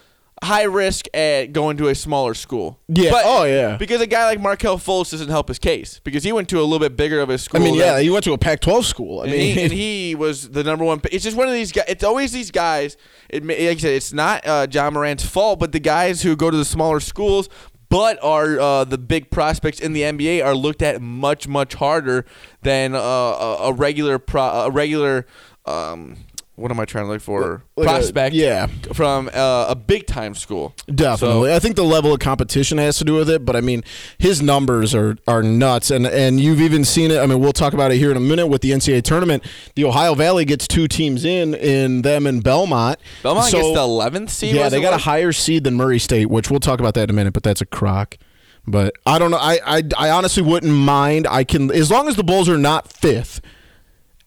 [0.44, 2.80] high risk at going to a smaller school.
[2.88, 3.12] Yeah.
[3.12, 3.78] But- Oh, yeah.
[3.78, 6.64] Because a guy like Markelle Fultz doesn't help his case because he went to a
[6.64, 7.62] little bit bigger of a school.
[7.62, 9.22] I mean, than- yeah, he went to a Pac-12 school.
[9.22, 11.02] I and, mean, he, and he was the number one.
[11.12, 11.86] It's just one of these guys.
[11.88, 12.98] It's always these guys.
[13.30, 16.52] It, like I said, it's not uh, Ja Morant's fault, but the guys who go
[16.52, 17.50] to the smaller schools
[17.90, 22.26] but are uh, the big prospects in the NBA are looked at much much harder
[22.64, 25.28] than uh, a, a regular pro, a regular.
[25.66, 26.18] Um,
[26.56, 27.64] what am I trying to look for?
[27.76, 28.68] Like a- Prospect, yeah.
[28.94, 30.76] from uh, a big time school.
[30.94, 33.44] Definitely, I think the level of competition has to do with it.
[33.44, 33.84] But I mean,
[34.20, 37.18] his numbers are are nuts, and and you've even seen it.
[37.20, 39.44] I mean, we'll talk about it here in a minute with the NCAA tournament.
[39.76, 43.00] The Ohio Valley gets two teams in in them and Belmont.
[43.24, 44.56] Belmont So- gets the 11th seed.
[44.56, 47.06] Yeah, they it got a higher seed than Murray State, which we'll talk about that
[47.06, 47.34] in a minute.
[47.34, 48.18] But that's a crock.
[48.66, 49.38] But I don't know.
[49.38, 51.28] I, I I honestly wouldn't mind.
[51.28, 53.42] I can as long as the Bulls are not fifth.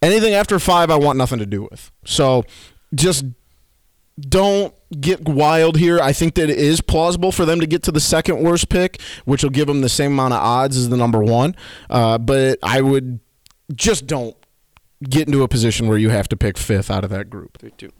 [0.03, 1.91] Anything after five, I want nothing to do with.
[2.05, 2.45] So
[2.95, 3.25] just
[4.19, 6.01] don't get wild here.
[6.01, 9.01] I think that it is plausible for them to get to the second worst pick,
[9.25, 11.55] which will give them the same amount of odds as the number one.
[11.91, 13.21] Uh, but I would
[13.75, 14.37] just don't
[15.03, 17.59] get into a position where you have to pick fifth out of that group.
[17.59, 17.93] Three, two.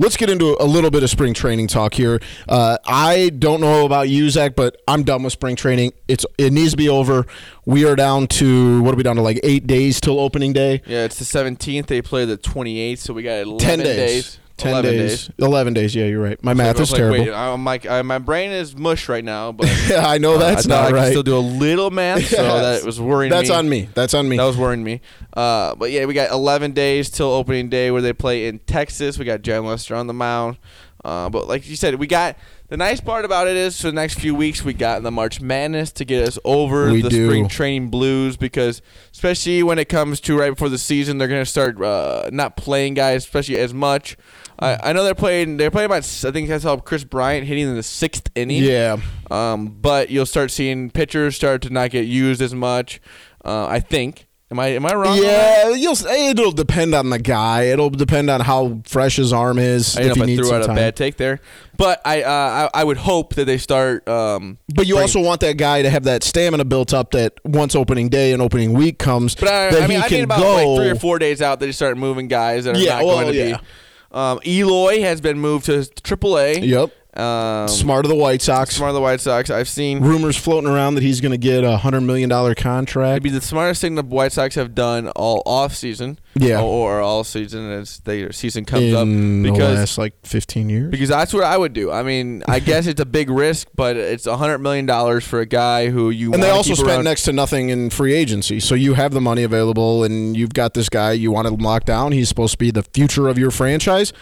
[0.00, 2.20] Let's get into a little bit of spring training talk here.
[2.48, 5.92] Uh, I don't know about you, Zach, but I'm done with spring training.
[6.06, 7.26] It's it needs to be over.
[7.66, 10.82] We are down to what are we down to like eight days till opening day.
[10.86, 11.86] Yeah, it's the 17th.
[11.86, 13.96] They play the 28th, so we got 11 Ten days.
[13.96, 14.38] days.
[14.58, 15.30] Ten 11 days.
[15.38, 15.94] Eleven days.
[15.94, 16.42] Yeah, you're right.
[16.42, 17.24] My math I is like, terrible.
[17.24, 20.66] Wait, I'm like, I, my brain is mush right now, but yeah, I know that's
[20.66, 21.10] I not I could right.
[21.10, 23.54] still do a little math, so that was worrying That's me.
[23.54, 23.88] on me.
[23.94, 24.36] That's on me.
[24.36, 25.00] That was worrying me.
[25.32, 29.18] Uh, but yeah, we got 11 days till opening day where they play in Texas.
[29.18, 30.58] We got Jon Lester on the mound.
[31.04, 32.36] Uh, but like you said, we got
[32.68, 35.40] the nice part about it is for the next few weeks we got the March
[35.40, 37.26] Madness to get us over We the do.
[37.28, 41.46] spring training blues because especially when it comes to right before the season, they're gonna
[41.46, 44.16] start uh, not playing guys especially as much.
[44.60, 45.56] I, I know they're playing.
[45.56, 45.98] They're playing about.
[46.24, 48.62] I think I saw Kris Bryant hitting in the sixth inning.
[48.64, 48.96] yeah.
[49.30, 53.00] Um, but you'll start seeing pitchers start to not get used as much.
[53.44, 54.24] Uh, I think.
[54.50, 55.18] Am I am I wrong?
[55.18, 55.94] Yeah, you'll.
[56.06, 57.64] It'll depend on the guy.
[57.64, 59.94] It'll depend on how fresh his arm is.
[59.94, 60.70] I if know he if I needs threw out time.
[60.70, 61.40] a bad take there,
[61.76, 64.08] but I uh, I, I would hope that they start.
[64.08, 67.34] Um, But you bring- also want that guy to have that stamina built up that
[67.44, 70.14] once opening day and opening week comes, But I, that I mean, he I can
[70.16, 70.72] mean about go.
[70.72, 73.20] like three or four days out, they start moving guys that are Yeah, not well,
[73.20, 73.56] going to yeah.
[73.58, 73.62] be.
[74.10, 76.66] Um, Eloy has been moved to AAA.
[76.66, 76.92] Yep.
[77.18, 78.76] Um, Smart of the White Sox.
[78.76, 79.50] smart of the White Sox.
[79.50, 83.12] I've seen Rumors floating around that he's going to get a hundred million dollar contract.
[83.12, 86.18] It'd be the smartest thing the White Sox have done all off season.
[86.36, 86.60] Yeah.
[86.60, 89.02] Or, or all season as their season comes up.
[89.02, 90.90] in the Because last like fifteen years.
[90.92, 91.90] because that's what I would do.
[91.90, 95.40] I mean, I guess it's a big risk, but it's a hundred million dollars for
[95.40, 97.04] a guy who you And they also spent around.
[97.04, 98.60] next to nothing in free agency.
[98.60, 101.84] So you have the money available and you've got this guy you want to lock
[101.84, 102.12] down.
[102.12, 104.12] He's supposed to be the future of your franchise.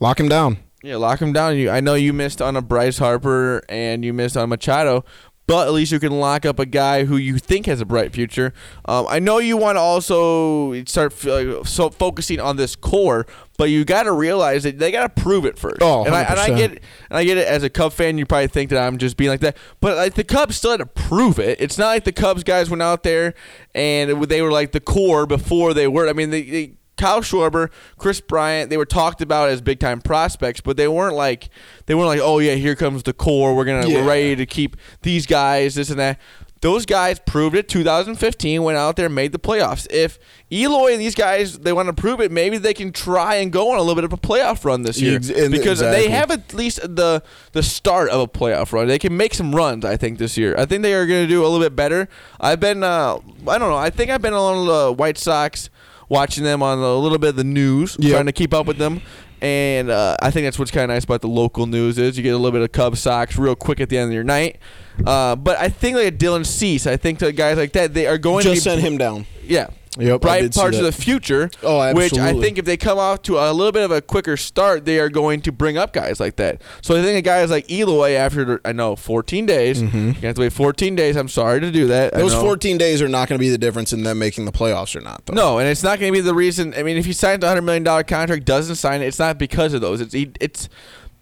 [0.00, 0.58] Lock him down.
[0.86, 1.56] Yeah, lock him down.
[1.56, 5.04] You, I know you missed on a Bryce Harper and you missed on Machado,
[5.48, 8.12] but at least you can lock up a guy who you think has a bright
[8.12, 8.54] future.
[8.84, 13.26] Um, I know you want to also start uh, so focusing on this core,
[13.58, 15.78] but you got to realize that they got to prove it first.
[15.80, 18.16] Oh, and I, and I get and I get it as a Cub fan.
[18.16, 20.78] You probably think that I'm just being like that, but like the Cubs still had
[20.78, 21.60] to prove it.
[21.60, 23.34] It's not like the Cubs guys went out there
[23.74, 26.08] and they were like the core before they were.
[26.08, 26.42] I mean, they.
[26.42, 30.88] they Kyle Schwarber, Kris Bryant, they were talked about as big time prospects, but they
[30.88, 31.50] weren't like
[31.86, 33.54] they weren't like, oh yeah, here comes the core.
[33.54, 34.00] We're gonna Yeah.
[34.02, 36.18] we're ready to keep these guys, this and that.
[36.62, 37.68] Those guys proved it.
[37.68, 39.86] 2015 went out there, and made the playoffs.
[39.90, 40.18] If
[40.50, 43.70] Eloy and these guys they want to prove it, maybe they can try and go
[43.72, 45.30] on a little bit of a playoff run this year because
[45.82, 45.90] exactly.
[45.90, 48.88] they have at least the the start of a playoff run.
[48.88, 49.84] They can make some runs.
[49.84, 50.54] I think this year.
[50.56, 52.08] I think they are going to do a little bit better.
[52.40, 53.76] I've been uh, I don't know.
[53.76, 55.68] I think I've been on the White Sox
[56.08, 58.12] watching them on a little bit of the news, Yep.
[58.12, 59.00] trying to keep up with them.
[59.42, 62.22] And uh, I think that's what's kind of nice about the local news is you
[62.22, 64.56] get a little bit of Cubs Sox real quick at the end of your night.
[65.04, 68.06] Uh, but I think like a Dylan Cease, I think that guys like that they
[68.06, 69.26] are going Just to be send him down.
[69.44, 69.66] yeah.
[69.96, 71.50] Yep, Bright parts of the future.
[71.62, 74.36] Oh, Which I think if they come off to a little bit of a quicker
[74.36, 76.60] start, they are going to bring up guys like that.
[76.82, 80.40] So I think a guys like Eloy after I know 14 days, you have to
[80.42, 81.16] wait 14 days.
[81.16, 82.12] I'm sorry to do that.
[82.12, 82.20] Mm-hmm.
[82.20, 84.94] Those 14 days are not going to be the difference in them making the playoffs
[84.94, 85.34] or not, though.
[85.34, 86.74] No, and it's not going to be the reason.
[86.74, 89.38] I mean, if he signs a hundred million dollar contract, doesn't sign it, it's not
[89.38, 90.00] because of those.
[90.00, 90.68] It's it's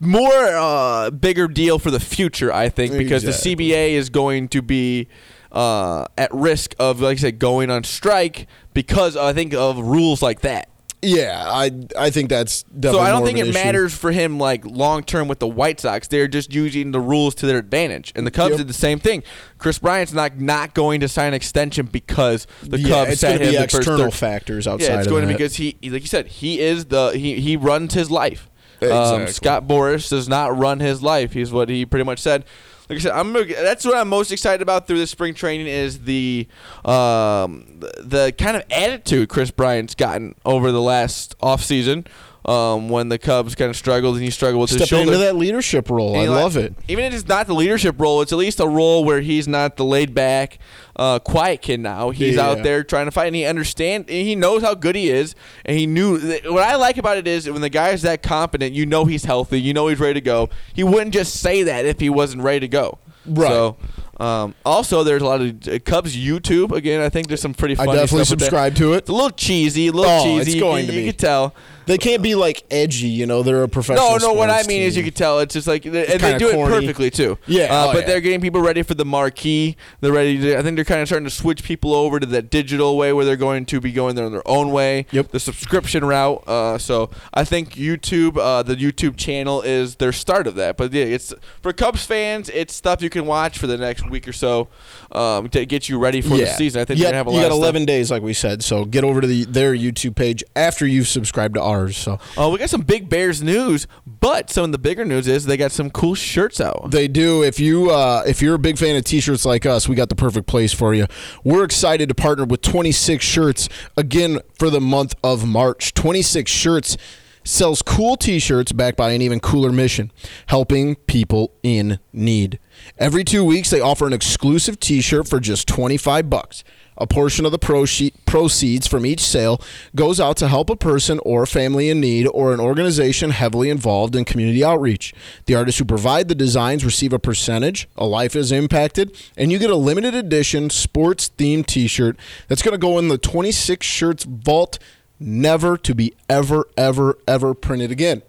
[0.00, 3.54] more uh, bigger deal for the future, I think, because Exactly.
[3.54, 5.08] the CBA is going to be
[5.52, 10.20] uh, at risk of, like I said, going on strike because I think of rules
[10.22, 10.68] like that.
[11.06, 13.52] Yeah, I I think that's definitely So I don't think it issue.
[13.52, 16.08] matters for him like long term with the White Sox.
[16.08, 18.58] They're just using the rules to their advantage, and the Cubs Yep.
[18.58, 19.22] did the same thing.
[19.58, 23.44] Kris Bryant's not not going to sign an extension because the yeah, Cubs going to
[23.44, 25.34] him the external factors outside yeah, it's going to that.
[25.36, 28.48] because he, like you said, he is the he he runs his life.
[28.80, 31.32] Um, Scott Boras does not run his life.
[31.32, 32.44] He's what he pretty much said.
[32.88, 36.00] Like I said, I'm that's what I'm most excited about through this spring training is
[36.00, 36.46] the
[36.84, 42.06] um the, the kind of attitude Kris Bryant's gotten over the last offseason.
[42.46, 45.06] Um, when the Cubs kind of struggled and he struggled with his shoulder.
[45.12, 46.14] into that leadership role.
[46.14, 46.74] I love it.
[46.88, 49.76] Even if it's not the leadership role, it's at least a role where he's not
[49.76, 50.58] the laid back,
[50.96, 52.10] uh, quiet kid now.
[52.10, 52.48] He's Yeah.
[52.50, 54.04] out there trying to fight, and he understand.
[54.10, 56.18] and He knows how good he is, and he knew.
[56.44, 59.24] What I like about it is when the guy is that confident, you know he's
[59.24, 60.50] healthy, you know he's ready to go.
[60.74, 62.98] He wouldn't just say that if he wasn't ready to go.
[63.24, 63.48] Right.
[63.48, 63.76] So,
[64.20, 66.72] um, also, there's a lot of uh, Cubs YouTube.
[66.72, 68.44] Again, I think there's some pretty I funny definitely stuff with that.
[68.46, 68.96] subscribe to it.
[68.98, 70.40] It's a little cheesy, a little Oh, cheesy.
[70.42, 71.12] it's You going can- to you be.
[71.12, 71.54] can tell.
[71.86, 73.42] They can't be like edgy, you know.
[73.42, 74.12] They're a professional.
[74.12, 74.32] No, no.
[74.32, 75.10] What I sports mean is, you team.
[75.10, 77.36] can tell it's just like, and they kinda do it perfectly too.
[77.46, 78.06] Yeah, uh, oh, but yeah.
[78.06, 79.76] they're getting people ready for the marquee.
[80.00, 80.58] They're ready to.
[80.58, 83.26] I think they're kind of starting to switch people over to that digital way, where
[83.26, 85.04] they're going to be going their, their own way.
[85.10, 85.32] Yep.
[85.32, 86.42] The subscription route.
[86.48, 90.78] Uh, so I think YouTube, uh, the YouTube channel, is their start of that.
[90.78, 92.48] But yeah, it's for Cubs fans.
[92.54, 94.68] It's stuff you can watch for the next week or so
[95.12, 96.80] um, to get you ready for the season.
[96.80, 97.62] I think you got, have a you got of stuff.
[97.62, 98.62] 11 days, like we said.
[98.62, 101.96] So get over to the, their YouTube page after you've subscribed to ours.
[101.96, 105.46] So Oh, we got some big Bears news, but some of the bigger news is
[105.46, 106.90] they got some cool shirts out.
[106.90, 107.42] They do.
[107.42, 110.16] If you uh, if you're a big fan of t-shirts like us, we got the
[110.16, 111.06] perfect place for you.
[111.44, 115.94] We're excited to partner with 26 Shirts again for the month of March.
[115.94, 116.96] 26 Shirts
[117.44, 120.10] sells cool t-shirts backed by an even cooler mission,
[120.46, 122.58] helping people in need.
[122.98, 126.64] Every 2 weeks they offer an exclusive t-shirt for just 25 bucks.
[126.96, 129.60] A portion of the proce- proceeds from each sale
[129.96, 134.14] goes out to help a person or family in need or an organization heavily involved
[134.14, 135.12] in community outreach.
[135.46, 139.58] The artists who provide the designs receive a percentage, a life is impacted, and you
[139.58, 142.16] get a limited edition sports themed t shirt
[142.46, 144.78] that's going to go in the 26 shirts vault,
[145.18, 148.22] never to be ever, ever, ever printed again.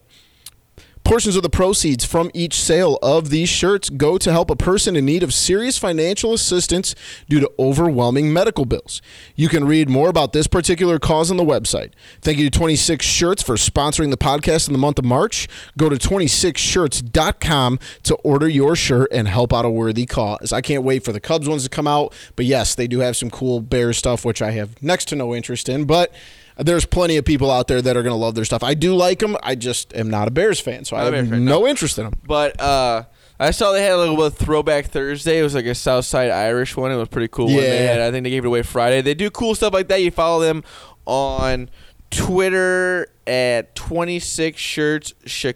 [1.06, 4.96] Portions of the proceeds from each sale of these shirts go to help a person
[4.96, 6.96] in need of serious financial assistance
[7.30, 9.04] due to overwhelming medical bills.
[9.36, 11.91] You can read more about this particular cause on the website.
[12.22, 15.48] Thank you to 26 Shirts for sponsoring the podcast in the month of March.
[15.78, 20.52] Go to 26shirts.com to order your shirt and help out a worthy cause.
[20.52, 23.15] I can't wait for the Cubs ones to come out, but yes, they do have
[23.15, 26.12] some cool bear stuff, which I have next to no interest in, but
[26.58, 28.63] there's plenty of people out there that are going to love their stuff.
[28.63, 29.36] I do like them.
[29.44, 31.98] I just am not a Bears fan, so I Not a have fan, no interest
[31.98, 32.13] in them.
[32.26, 33.04] But uh,
[33.39, 35.39] I saw they had a little bit of Throwback Thursday.
[35.39, 36.91] It was like a Southside Irish one.
[36.91, 37.50] It was pretty cool.
[37.50, 37.62] Yeah.
[37.62, 39.02] had, I think they gave it away Friday.
[39.02, 40.02] They do cool stuff like that.
[40.02, 40.63] You follow them
[41.06, 41.70] on
[42.10, 45.48] Twitter at 26 shirts sh-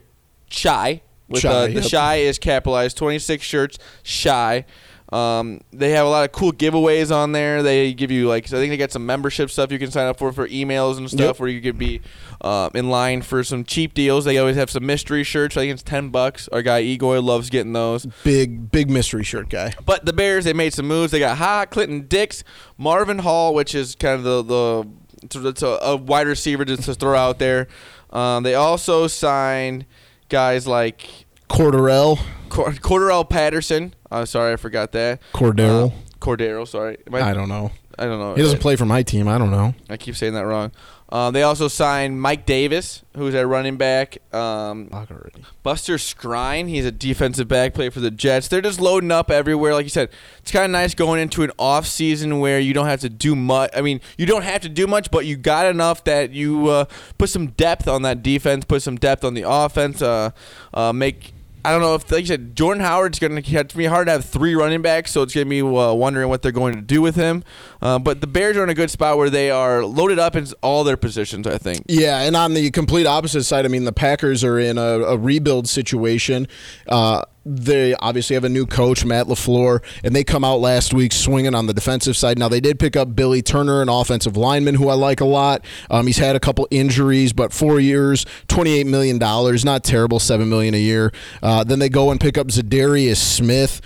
[0.49, 1.01] shy.
[1.29, 1.83] With Shy, uh, the yep.
[1.83, 2.97] shy is capitalized.
[2.97, 4.65] 26 shirts shy.
[5.11, 7.63] Um, they have a lot of cool giveaways on there.
[7.63, 10.19] They give you like I think they got some membership stuff you can sign up
[10.19, 11.39] for for emails and stuff Yep.
[11.39, 12.01] where you could be
[12.41, 14.25] uh, in line for some cheap deals.
[14.25, 15.57] They always have some mystery shirts.
[15.57, 16.47] I think it's ten bucks.
[16.49, 18.05] Our guy Igor loves getting those.
[18.23, 19.73] Big big mystery shirt guy.
[19.83, 21.11] But the Bears, they made some moves.
[21.11, 22.43] They got Ha Clinton Dix,
[22.77, 24.87] Marvin Hall, which is kind of the the
[25.49, 27.67] it's a- a wide receiver just to throw out there.
[28.11, 29.85] Um, they also signed
[30.29, 33.93] guys like Corderell, Cor- Cordarrelle Patterson.
[34.11, 35.21] Uh, sorry, I forgot that.
[35.33, 35.91] Cordero.
[35.91, 36.97] Uh, Cordero, sorry.
[37.07, 37.71] Am I don't know.
[37.97, 38.33] I don't know.
[38.35, 39.27] He doesn't play for my team.
[39.27, 39.75] I don't know.
[39.89, 40.71] I keep saying that wrong.
[41.11, 44.19] Um, they also signed Mike Davis, who's a running back.
[44.33, 44.85] Um,
[45.63, 48.47] Buster Skrine, he's a defensive back, play for the Jets.
[48.47, 49.73] They're just loading up everywhere.
[49.73, 52.85] Like you said, it's kind of nice going into an off season where you don't
[52.85, 53.71] have to do much.
[53.75, 56.85] I mean, you don't have to do much, but you got enough that you uh,
[57.17, 60.29] put some depth on that defense, put some depth on the offense, uh,
[60.73, 61.33] uh, make.
[61.65, 64.13] I don't know if, like you said, Jordan Howard's going to catch me hard to
[64.13, 66.81] have three running backs, so it's going to be uh, wondering what they're going to
[66.81, 67.43] do with him.
[67.81, 70.47] Uh, but the Bears are in a good spot where they are loaded up in
[70.61, 71.47] all their positions.
[71.47, 71.83] I think.
[71.87, 75.17] Yeah, and on the complete opposite side, I mean, the Packers are in a, a
[75.17, 76.47] rebuild situation.
[76.87, 81.11] Uh, they obviously have a new coach, Matt LaFleur, and they come out last week
[81.11, 82.37] swinging on the defensive side.
[82.37, 85.63] Now, they did pick up Billy Turner, an offensive lineman who I like a lot.
[85.89, 90.73] Um, he's had a couple injuries, but four years, $28 million, not terrible, 7 million
[90.73, 91.11] a year.
[91.41, 93.81] Uh, then they go and pick up Za'Darius Smith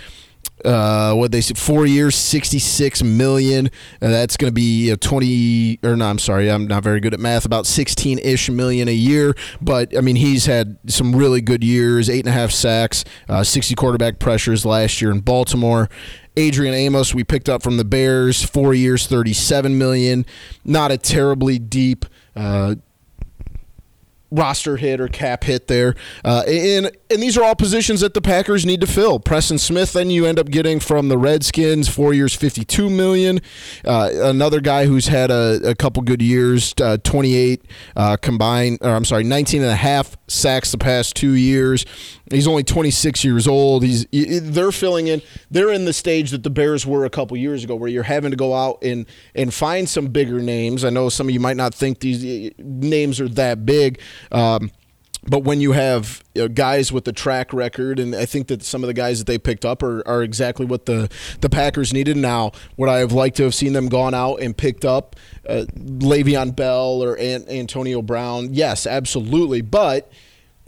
[0.64, 3.66] uh, what they said, four years, sixty-six million.
[4.00, 7.14] Uh, that's going to be uh, twenty, or no, I'm sorry, I'm not very good
[7.14, 7.44] at math.
[7.44, 9.34] About sixteen-ish million a year.
[9.60, 12.08] But I mean, he's had some really good years.
[12.08, 15.88] Eight and a half sacks, uh, sixty quarterback pressures last year in Baltimore.
[16.36, 20.26] Adrian Amos, we picked up from the Bears, four years, thirty-seven million.
[20.64, 22.06] Not a terribly deep.
[22.34, 22.74] Uh,
[24.34, 25.94] roster hit or cap hit there.
[26.24, 29.20] Uh, and and these are all positions that the Packers need to fill.
[29.20, 33.40] Preston Smith, then you end up getting from the Redskins, four years, fifty-two million.
[33.84, 37.64] Uh, another guy who's had a, a couple good years, uh, twenty-eight
[37.96, 41.84] uh, combined, or I'm sorry, 19 and a half sacks the past two years.
[42.34, 43.82] He's only 26 years old.
[43.82, 45.22] He's they're filling in.
[45.50, 48.30] They're in the stage that the Bears were a couple years ago, where you're having
[48.30, 50.84] to go out and and find some bigger names.
[50.84, 54.00] I know some of you might not think these uh, names are that big.
[54.32, 54.70] Um,
[55.26, 58.62] but when you have you know, guys with the track record, and I think that
[58.62, 61.92] some of the guys that they picked up are, are exactly what the, the Packers
[61.92, 62.16] needed.
[62.16, 65.16] Now, would I have liked to have seen them gone out and picked up
[65.48, 68.52] uh, Le'Veon Bell or An- Antonio Brown?
[68.52, 69.62] Yes, absolutely.
[69.62, 70.10] But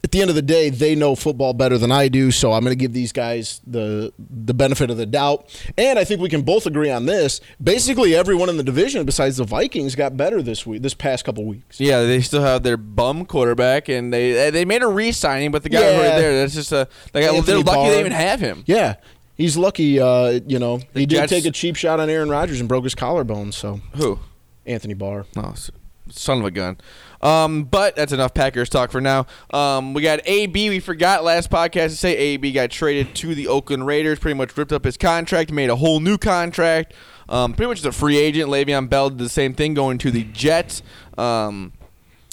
[0.07, 2.63] at the end of the day, they know football better than I do, so I'm
[2.63, 5.51] going to give these guys the the benefit of the doubt.
[5.77, 7.41] And I think we can both agree on this.
[7.61, 11.45] Basically, everyone in the division besides the Vikings got better this week, this past couple
[11.45, 11.81] weeks.
[11.81, 15.71] Yeah, they still have their bum quarterback, and they they made a re-signing, but the
[15.71, 15.97] guy Yeah.
[15.97, 17.91] right there, that's just a they got, they're lucky Barr.
[17.91, 18.63] they even have him.
[18.67, 18.95] Yeah,
[19.35, 19.99] he's lucky.
[19.99, 22.95] Uh, you know, he did take a cheap shot on Aaron Rodgers and broke his
[22.95, 23.51] collarbone.
[23.51, 24.21] So Who?
[24.67, 25.27] Anthony Barr.
[25.37, 25.71] Oh, s-
[26.11, 26.79] son of a gun.
[27.23, 29.27] Um, but that's enough Packers talk for now.
[29.51, 30.69] Um, we got AB.
[30.69, 34.19] We forgot last podcast to say AB got traded to the Oakland Raiders.
[34.19, 36.95] Pretty much ripped up his contract, made a whole new contract.
[37.29, 38.51] Um, pretty much the free agent.
[38.51, 40.83] Le'Veon Bell did the same thing, going to the Jets.
[41.19, 41.73] Um,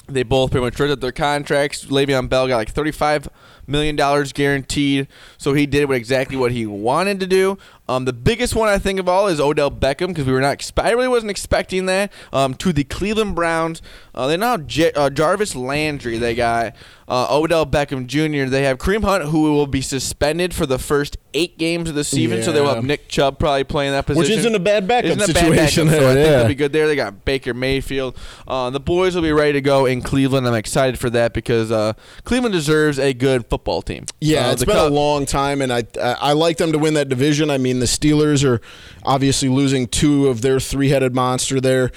[0.07, 1.85] they both pretty much ripped up their contracts.
[1.85, 3.29] Le'Veon Bell got like thirty-five
[3.65, 5.07] million dollars guaranteed,
[5.37, 7.57] so he did what exactly what he wanted to do.
[7.87, 10.57] Um, the biggest one I think of all is Odell Beckham because we were not.
[10.57, 12.11] Expe- I really wasn't expecting that.
[12.31, 13.81] Um, to the Cleveland Browns,
[14.15, 16.17] uh, they now have J- uh, Jarvis Landry.
[16.17, 16.75] They got
[17.07, 18.49] uh, Odell Beckham Jr.
[18.49, 22.03] They have Kareem Hunt, who will be suspended for the first eight games of the
[22.03, 22.43] season.
[22.43, 25.17] So they will have Nick Chubb probably playing that position, Which isn't a bad backup
[25.17, 26.87] Isn't a bad situation backup, so I there, think they'll be good there.
[26.87, 28.17] They got Baker Mayfield.
[28.47, 30.47] Uh, the boys will be ready to go in Cleveland.
[30.47, 34.05] I'm excited for that because uh, Cleveland deserves a good football team.
[34.21, 36.93] Yeah, Uh, it's been a long time, and I I I like them to win
[36.93, 37.49] that division.
[37.49, 38.61] I mean, the Steelers are
[39.03, 41.91] obviously losing two of their three-headed monster there.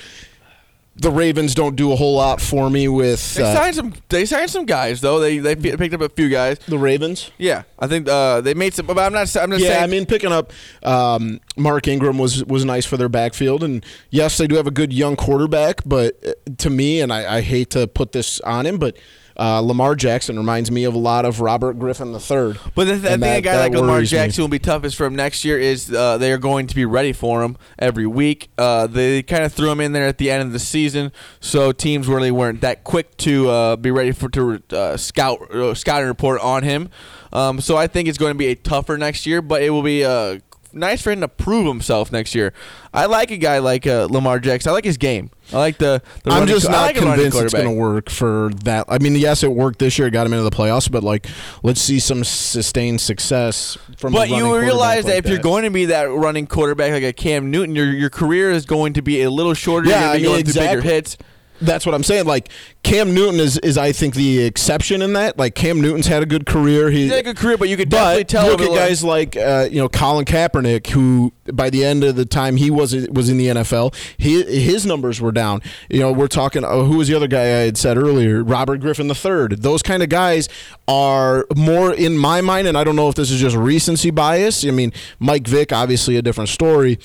[0.99, 3.93] The Ravens don't do a whole lot for me with They uh, signed some.
[4.09, 5.21] They signed some guys though.
[5.21, 6.59] They they picked up a few guys.
[6.61, 7.31] the Ravens.
[7.37, 8.87] Yeah, I think uh, they made some.
[8.87, 9.37] But I'm not.
[9.37, 9.83] I'm just Yeah, saying.
[9.85, 14.39] I mean, picking up um, Mark Ingram was was nice for their backfield, and yes,
[14.39, 15.83] they do have a good young quarterback.
[15.85, 18.97] But uh, to me, and I, I hate to put this on him, but
[19.39, 22.55] Uh, Lamar Jackson reminds me of a lot of Robert Griffin III.
[22.75, 24.19] But the, th- I think a guy that like Lamar worries me.
[24.19, 25.59] Jackson will be toughest for him next year.
[25.59, 28.49] Is uh, they are going to be ready for him every week.
[28.57, 31.73] Uh, they kind of threw him in there at the end of the season, so
[31.73, 36.09] teams really weren't that quick to uh, be ready for to uh, scout uh, scouting
[36.09, 36.89] report on him.
[37.33, 39.83] Um, so I think it's going to be a tougher next year, but it will
[39.83, 40.39] be uh,
[40.77, 42.53] nice for him to prove himself next year.
[42.93, 44.71] I like a guy like uh, Lamar Jackson.
[44.71, 45.31] I like his game.
[45.53, 46.03] I like the.
[46.25, 48.87] the I'm just co- not like convinced it's going to work for that.
[48.89, 50.09] I mean, yes, it worked this year.
[50.09, 51.27] It got him into the playoffs, but like,
[51.63, 54.13] let's see some sustained success from.
[54.13, 57.13] But you realize that like if you're going to be that running quarterback like a
[57.13, 59.89] Cam Newton, your your career is going to be a little shorter.
[59.89, 60.91] Yeah, You're I mean, going through bigger exactly.
[60.91, 61.17] hits.
[61.61, 62.27] That's what I'm saying.
[62.27, 62.51] Like
[62.83, 65.39] Cam Newton is, is I think the exception in that.
[65.39, 66.91] Like Cam Newton's had a good career.
[66.91, 68.47] He He's had a good career, but you could definitely But tell.
[68.49, 72.25] look at guys like uh, you know Colin Kaepernick, who by the end of the
[72.27, 75.63] time he was was in the NFL, he, his numbers were down.
[75.91, 76.65] You know, we're talking.
[76.65, 78.43] Oh, who was the other guy I had said earlier?
[78.45, 79.57] Robert Griffin III.
[79.57, 80.49] Those kind of guys
[80.89, 84.65] are more in my mind, and I don't know if this is just recency bias.
[84.65, 86.99] I mean, Mike Vick, obviously a different story.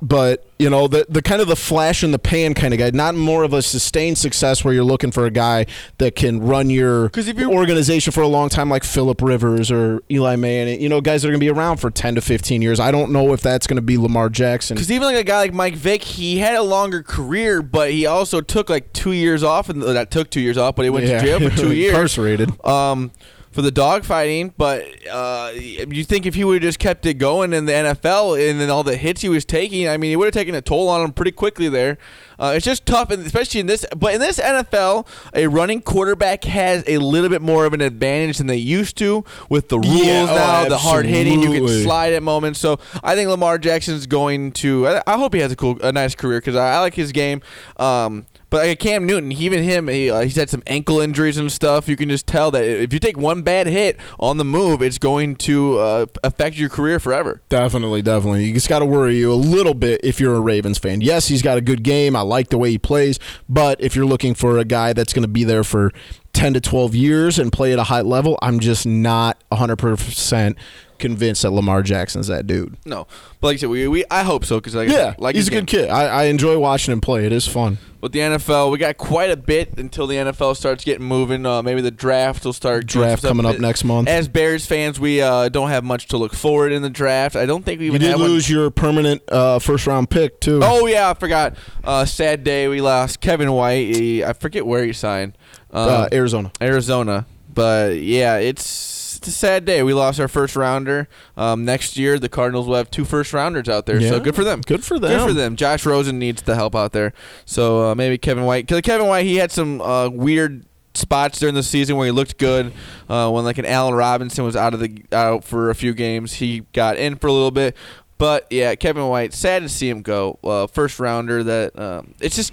[0.00, 2.90] But you know the the kind of the flash in the pan kind of guy,
[2.90, 5.66] not more of a sustained success where you're looking for a guy
[5.98, 9.72] that can run your 'Cause if you- organization for a long time, like Philip Rivers
[9.72, 10.80] or Eli Manning.
[10.80, 12.78] You know, guys that are going to be around for ten to fifteen years.
[12.78, 14.76] I don't know if that's going to be Lamar Jackson.
[14.76, 18.06] Because even like a guy like Mike Vick, he had a longer career, but he
[18.06, 21.06] also took like two years off, and that took two years off, but he went
[21.06, 21.20] Yeah.
[21.20, 21.90] to jail for two years.
[21.92, 22.64] Incarcerated.
[22.64, 23.10] Um,
[23.58, 27.52] for the dogfighting, but uh, you think if he would have just kept it going
[27.52, 30.26] in the NFL and then all the hits he was taking, I mean, he would
[30.26, 31.98] have taken a toll on him pretty quickly there.
[32.38, 33.84] Uh, it's just tough, and especially in this.
[33.96, 38.38] But in this NFL, a running quarterback has a little bit more of an advantage
[38.38, 41.42] than they used to with the rules Yeah, oh, now, the hard hitting.
[41.42, 42.60] You can slide at moments.
[42.60, 44.86] So I think Lamar Jackson's going to.
[44.86, 47.10] I, I hope he has a cool, a nice career because I, I like his
[47.10, 47.42] game.
[47.76, 51.50] Um, but like Cam Newton, even him, he, uh, he's had some ankle injuries and
[51.52, 51.88] stuff.
[51.88, 54.98] You can just tell that if you take one bad hit on the move, it's
[54.98, 57.42] going to uh, affect your career forever.
[57.48, 58.44] Definitely, definitely.
[58.44, 61.00] You just got to worry you a little bit if you're a Ravens fan.
[61.00, 62.16] Yes, he's got a good game.
[62.16, 63.18] I like the way he plays.
[63.48, 65.92] But if you're looking for a guy that's going to be there for
[66.38, 70.54] 10 to 12 years and play at a high level, I'm just not 100%
[70.98, 72.76] convinced that Lamar Jackson's that dude.
[72.84, 73.06] No,
[73.40, 75.50] but like I said, we, we I hope so because like Yeah, like he's a
[75.50, 75.88] good kid.
[75.90, 77.24] I, I enjoy watching him play.
[77.26, 77.78] It is fun.
[78.00, 81.44] With the NFL, we got quite a bit until the NFL starts getting moving.
[81.44, 82.86] Uh, maybe the draft will start.
[82.86, 84.08] Draft coming up next month.
[84.08, 87.34] As Bears fans, we uh, don't have much to look forward in the draft.
[87.34, 90.38] I don't think we You did have one- lose your permanent uh, first round pick
[90.40, 90.60] too.
[90.62, 91.56] Oh yeah, I forgot.
[91.82, 92.68] Uh, sad day.
[92.68, 93.96] We lost Kevin White.
[93.96, 95.36] He, I forget where he signed.
[95.70, 96.52] Um, uh, Arizona.
[96.60, 97.26] Arizona.
[97.52, 99.82] But yeah, it's, it's a sad day.
[99.82, 101.08] We lost our first rounder.
[101.36, 104.00] Um, next year, the Cardinals will have two first rounders out there.
[104.00, 104.60] So good for them.
[104.60, 105.10] Good for them.
[105.10, 105.56] Good for them.
[105.56, 107.12] Josh Rosen needs the help out there.
[107.44, 108.68] So uh, maybe Kevin White.
[108.68, 110.64] Cause Kevin White, he had some uh, weird
[110.94, 112.72] spots during the season where he looked good.
[113.08, 116.34] Uh, when like an Allen Robinson was out of the out for a few games,
[116.34, 117.76] he got in for a little bit.
[118.18, 119.32] But yeah, Kevin White.
[119.32, 120.38] Sad to see him go.
[120.42, 121.42] Uh, first rounder.
[121.44, 122.52] That um, it's just.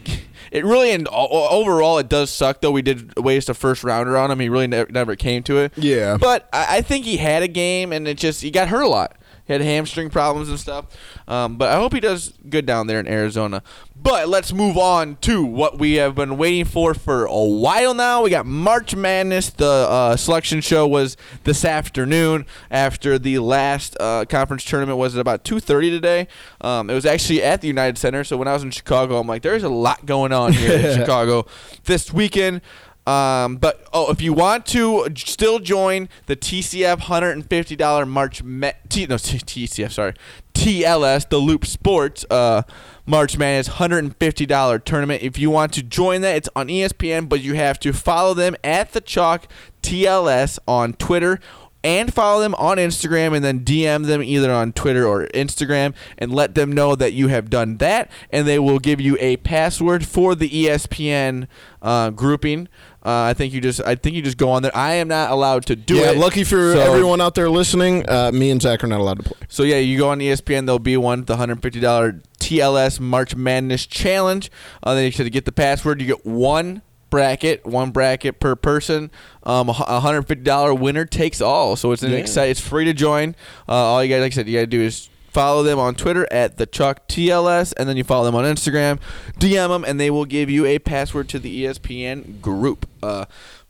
[0.52, 2.72] It really and overall it does suck though.
[2.72, 4.40] We did waste a first rounder on him.
[4.40, 5.74] He really never, never came to it.
[5.76, 6.18] Yeah.
[6.18, 8.88] But I, I think he had a game, and it just he got hurt a
[8.88, 9.18] lot.
[9.46, 10.86] He had hamstring problems and stuff.
[11.28, 13.62] Um, but I hope he does good down there in Arizona.
[13.96, 18.24] But let's move on to what we have been waiting for for a while now.
[18.24, 19.52] We got March Madness.
[19.52, 25.22] The uh, selection show was this afternoon after the last uh, conference tournament was at
[25.22, 26.28] about 2:30 today.
[26.62, 28.24] Um, it was actually at the United Center.
[28.24, 30.98] So when I was in Chicago, I'm like, there's a lot going on here in
[31.00, 31.46] Chicago
[31.86, 32.62] this weekend.
[33.06, 38.06] Um, but oh, if you want to still join the TCF hundred and fifty dollar
[38.06, 40.14] March Ma- T- no T- TCF sorry
[40.56, 42.64] TLS the Loop Sports uh,
[43.06, 45.22] March Madness hundred and fifty dollar tournament.
[45.22, 48.56] If you want to join that, it's on ESPN, but you have to follow them
[48.64, 49.48] at the Chalk
[49.84, 51.40] TLS on Twitter
[51.86, 56.34] and follow them on Instagram and then DM them either on Twitter or Instagram and
[56.34, 60.04] let them know that you have done that and they will give you a password
[60.04, 61.48] for the ESPN
[61.84, 62.68] uh, grouping.
[63.06, 64.76] Uh, I think you just I think you just go on there.
[64.76, 66.00] I am not allowed to do it.
[66.02, 66.18] yeah, it.
[66.18, 69.24] lucky for So- everyone out there listening, uh, me and Zach are not allowed to
[69.24, 69.38] play.
[69.48, 70.66] So yeah, you go on ESPN.
[70.66, 74.50] There'll be one, the hundred fifty dollar TLS March Madness Challenge.
[74.82, 76.02] Uh, then you should get the password.
[76.02, 76.82] You get one
[77.12, 79.12] bracket, one bracket per person.
[79.44, 81.76] Um, a hundred fifty dollar winner takes all.
[81.76, 82.18] So it's an Yeah.
[82.18, 82.52] exciting.
[82.52, 83.36] It's free to join.
[83.70, 85.96] Uh, all you guys, like I said, you got to do is follow them on
[85.96, 89.00] Twitter at the Chuck TLS, and then you follow them on Instagram,
[89.38, 92.88] DM them, and they will give you a password to the ESPN group.
[93.04, 93.26] Uh,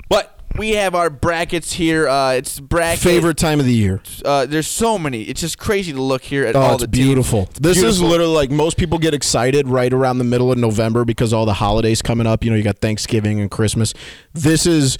[0.08, 0.32] but.
[0.58, 2.08] We have our brackets here.
[2.08, 4.02] Uh, it's bracket Favorite time of the year.
[4.24, 5.24] uh, there's so many.
[5.24, 7.50] It's just crazy to look here at Oh, all it's the beautiful.
[7.60, 11.34] this is literally like most people get excited right around the middle of November because
[11.34, 12.46] all the holidays coming up.
[12.46, 13.94] You know, you got Thanksgiving and Christmas.
[14.32, 14.98] This is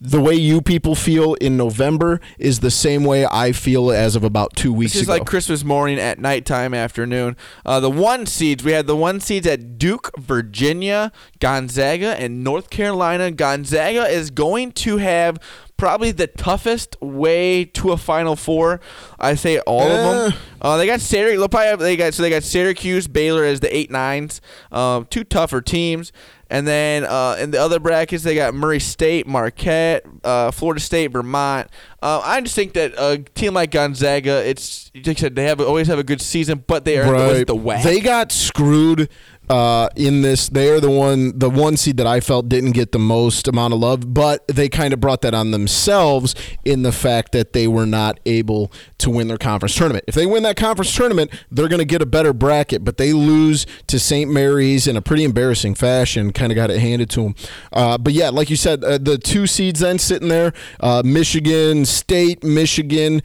[0.00, 4.24] the way you people feel in November is the same way I feel as of
[4.24, 5.18] about two weeks This is ago.
[5.18, 7.36] like Christmas morning at nighttime, afternoon.
[7.66, 12.70] Uh, the one seeds we had the one seeds at Duke, Virginia, Gonzaga, and North
[12.70, 13.30] Carolina.
[13.30, 15.38] Gonzaga is going to have
[15.80, 18.80] probably the toughest way to a Final Four.
[19.18, 20.28] I say all of Eh.
[20.28, 20.38] them.
[20.60, 21.38] Uh, they got Syracuse.
[21.38, 24.40] They'll probably have, they got so they got Syracuse, Baylor as the eight nines.
[24.70, 26.12] Um, two tougher teams.
[26.52, 31.12] And then uh, in the other brackets, they got Murray State, Marquette, uh, Florida State,
[31.12, 31.68] Vermont.
[32.02, 35.60] Uh, I just think that a team like Gonzaga, it's like I said, they have
[35.60, 37.84] always have a good season, but they are the, the whack.
[37.84, 39.08] They got screwed
[39.50, 40.48] uh, in this.
[40.48, 43.74] They are the one, the one seed that I felt didn't get the most amount
[43.74, 47.66] of love, but they kind of brought that on themselves in the fact that they
[47.66, 50.04] were not able to win their conference tournament.
[50.06, 53.12] If they win that conference tournament, they're going to get a better bracket, but they
[53.12, 54.30] lose to St.
[54.30, 56.32] Mary's in a pretty embarrassing fashion.
[56.32, 57.34] Kind of got it handed to them.
[57.72, 61.84] Uh, but yeah, like you said, uh, the two seeds then sitting there: uh, Michigan
[61.84, 63.20] State, Michigan.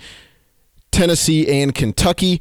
[0.91, 2.39] Tennessee and Kentucky.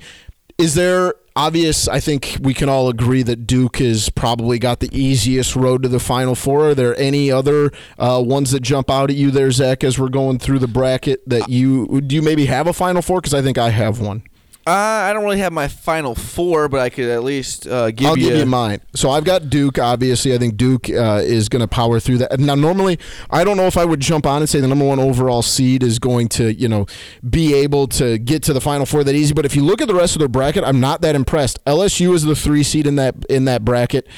[0.59, 1.89] Is there obvious?
[1.89, 5.89] I think we can all agree that Duke has probably got the easiest road to
[5.89, 6.70] the Final Four.
[6.70, 10.09] Are there any other uh, ones that jump out at you there, Zach, as we're
[10.09, 13.20] going through the bracket that you do you maybe have a Final Four?
[13.20, 14.22] Because I think I have one.
[14.67, 18.07] Uh, I don't really have my Final Four, but I could at least uh, give
[18.07, 18.31] I'll you.
[18.31, 18.81] give you mine.
[18.95, 19.79] So I've got Duke.
[19.79, 22.41] Obviously, I think Duke uh, is going to power through that.
[22.41, 22.99] Now, normally,
[23.31, 25.83] I don't know if I would jump on and say the number one overall seed
[25.83, 26.87] is going to, you know,
[27.29, 29.35] be able to get to the Final Four that easy.
[29.35, 31.62] But if you look at the rest of their bracket, I'm not that impressed.
[31.67, 34.09] LSU is the three seed in that in that bracket.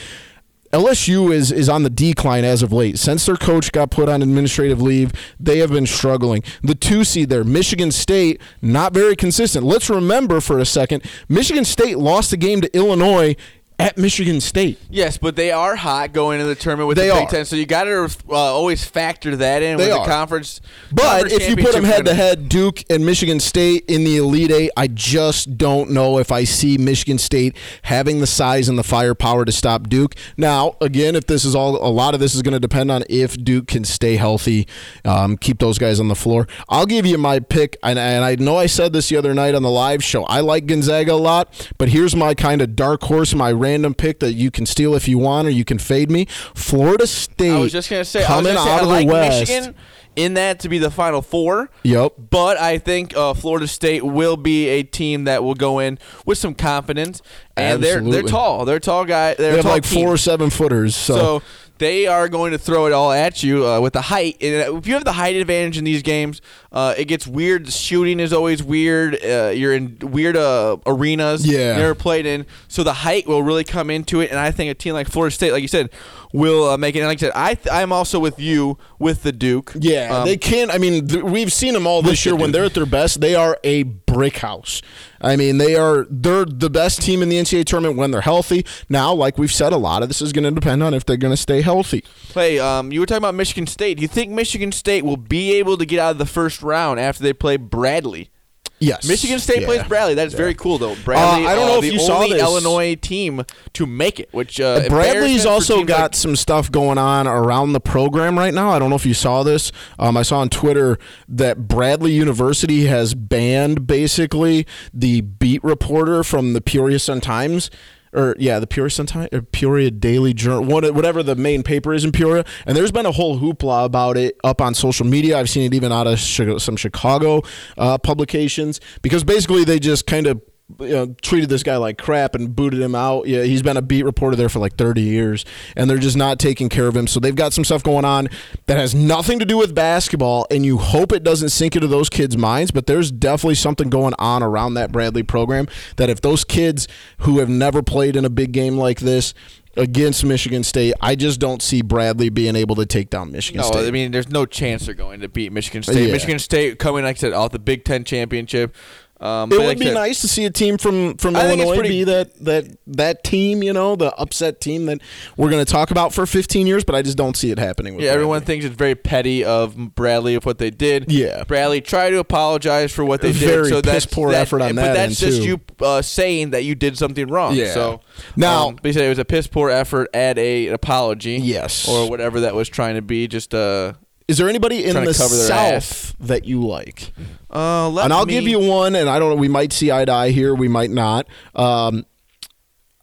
[0.76, 2.98] LSU is is on the decline as of late.
[2.98, 5.10] Since their coach got put on administrative leave,
[5.40, 6.42] they have been struggling.
[6.62, 9.64] The two seed there, Michigan State, not very consistent.
[9.64, 13.36] Let's remember for a second, Michigan State lost the game to Illinois
[13.78, 14.78] at Michigan State.
[14.88, 17.30] Yes, but they are hot going into the tournament with They the Big are.
[17.30, 20.04] Ten, so you got to uh, always factor that in They with are.
[20.06, 20.60] the conference.
[20.90, 24.16] But conference if you put them head to head, Duke and Michigan State in the
[24.16, 28.78] Elite Eight, I just don't know if I see Michigan State having the size and
[28.78, 30.14] the firepower to stop Duke.
[30.38, 33.04] Now, again, if this is all, a lot of this is going to depend on
[33.10, 34.66] if Duke can stay healthy,
[35.04, 36.48] um, keep those guys on the floor.
[36.70, 39.54] I'll give you my pick, and, and I know I said this the other night
[39.54, 40.24] on the live show.
[40.24, 44.20] I like Gonzaga a lot, but here's my kind of dark horse, my random pick
[44.20, 46.26] that you can steal if you want, or you can fade me.
[46.54, 47.50] Florida State.
[47.52, 49.40] I was just gonna say, coming gonna say, out I of like the West.
[49.50, 49.74] Michigan
[50.16, 51.68] in that to be the Final Four.
[51.82, 52.14] Yep.
[52.30, 56.38] But I think uh, Florida State will be a team that will go in with
[56.38, 57.20] some confidence,
[57.56, 58.64] and they're they're tall.
[58.64, 59.36] They're tall guys.
[59.36, 60.02] They're They have like team.
[60.04, 60.94] four or seven footers.
[60.96, 61.42] So, So
[61.78, 64.36] they are going to throw it all at you uh, with the height.
[64.40, 66.40] And if you have the height advantage in these games,
[66.72, 67.66] uh, it gets weird.
[67.66, 69.14] The shooting is always weird.
[69.22, 71.46] Uh, you're in weird uh, arenas.
[71.46, 71.76] Yeah.
[71.76, 72.46] never played in.
[72.68, 74.30] So the height will really come into it.
[74.30, 75.90] And I think a team like Florida State, like you said,
[76.32, 77.00] will uh, make it.
[77.00, 79.72] And like I said, I th- I'm also with you with the Duke.
[79.78, 80.70] yeah, Um, they can.
[80.70, 82.36] I mean, th- we've seen them all this the year.
[82.38, 83.84] When they're at their best, they are a
[84.16, 84.80] brick house.
[85.20, 88.64] I mean, they are they're the best team in the NCAA tournament when they're healthy.
[88.88, 91.18] Now, like we've said, a lot of this is going to depend on if they're
[91.18, 92.02] going to stay healthy.
[92.32, 93.98] Hey, um, you were talking about Michigan State.
[93.98, 96.98] Do you think Michigan State will be able to get out of the first round
[96.98, 98.30] after they play Bradley?
[98.78, 99.66] Yes, Michigan State Yeah.
[99.66, 100.14] plays Bradley.
[100.14, 100.94] That is very cool, though.
[101.04, 102.42] Bradley, I don't uh, know if you saw only this.
[102.42, 104.28] Illinois team to make it.
[104.32, 108.70] Which uh, Bradley's also got like- some stuff going on around the program right now.
[108.70, 109.72] I don't know if you saw this.
[109.98, 110.98] Um, I saw on Twitter
[111.28, 117.70] that Bradley University has banned basically the beat reporter from the Peoria Sun Times.
[118.16, 122.44] Or yeah, the Peoria Sun Peoria Daily Journal, whatever the main paper is in Peoria.
[122.64, 125.38] And there's been a whole hoopla about it up on social media.
[125.38, 127.42] I've seen it even out of some Chicago
[127.76, 130.40] uh, publications because basically they just kind of
[130.80, 133.26] you know, treated this guy like crap and booted him out.
[133.28, 135.44] Yeah, he's been a beat reporter there for like 30 years,
[135.76, 137.06] and they're just not taking care of him.
[137.06, 138.28] So they've got some stuff going on
[138.66, 142.08] that has nothing to do with basketball, and you hope it doesn't sink into those
[142.08, 142.72] kids' minds.
[142.72, 146.88] But there's definitely something going on around that Bradley program that if those kids
[147.18, 149.34] who have never played in a big game like this
[149.76, 153.74] against Michigan State, I just don't see Bradley being able to take down Michigan State.
[153.74, 153.88] No, State.
[153.88, 156.06] I mean, there's no chance they're going to beat Michigan State.
[156.06, 156.12] Yeah.
[156.12, 158.74] Michigan State coming, like I said, off the Big Ten championship.
[159.18, 161.74] Um, It would like be said, nice to see a team from from I Illinois
[161.74, 164.98] pretty- be that that that team, you know, the upset team that
[165.38, 167.94] we're going to talk about for 15 years, but I just don't see it happening.
[167.96, 171.10] With Yeah, everyone thinks it's very petty of Bradley of what they did.
[171.10, 171.44] Yeah.
[171.44, 173.40] Bradley tried to apologize for what they did.
[173.48, 175.48] Very so that's piss-poor that- effort on but that But that's just too.
[175.48, 177.54] you uh, saying that you did something wrong.
[177.54, 177.72] Yeah.
[177.72, 178.00] So
[178.36, 181.38] Now- um, said it was a piss poor effort at a an apology.
[181.42, 181.88] Yes.
[181.88, 183.26] or whatever that was trying to be.
[183.28, 183.94] Just uh,
[184.28, 186.14] Is there anybody in Trying to the cover their South ass.
[186.20, 187.12] that you like?
[187.50, 189.36] uh let and I'll me- give you one, and I don't know.
[189.36, 190.54] We might see eye to eye here.
[190.54, 191.28] We might not.
[191.54, 192.04] Um,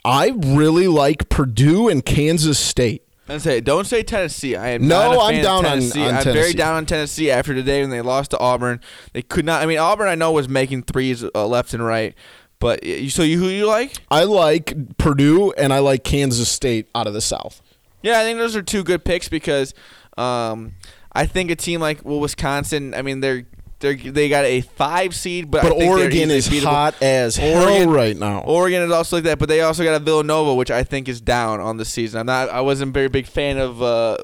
[0.06, 3.04] I really like Purdue and Kansas State.
[3.30, 4.58] And say, don't say Tennessee.
[4.58, 6.02] I am No, not a I'm fan of down on- Tennessee.
[6.02, 6.58] on I'm very Tennessee.
[6.58, 8.82] down on Tennessee after today when they lost to Auburn.
[9.14, 9.62] They could not.
[9.62, 12.16] I mean, Auburn I know was making threes uh, left and right,
[12.60, 13.94] but you, so you who you like?
[14.12, 17.62] I like Purdue and I like Kansas State out of the South.
[18.02, 19.74] Yeah, I think those are two good picks because
[20.18, 20.74] um,
[21.16, 22.94] I think a team like well Wisconsin.
[22.94, 23.44] I mean, they're
[23.80, 26.64] they they got a five seed, but I But think Oregon is beatable.
[26.64, 28.40] hot as hell Oregon- right now.
[28.40, 31.20] Oregon is also like that, but they also got a Villanova, which I think is
[31.22, 32.22] down on the season.
[32.22, 32.50] I'm not.
[32.50, 33.82] I wasn't a very big fan of.
[33.82, 34.18] Uh,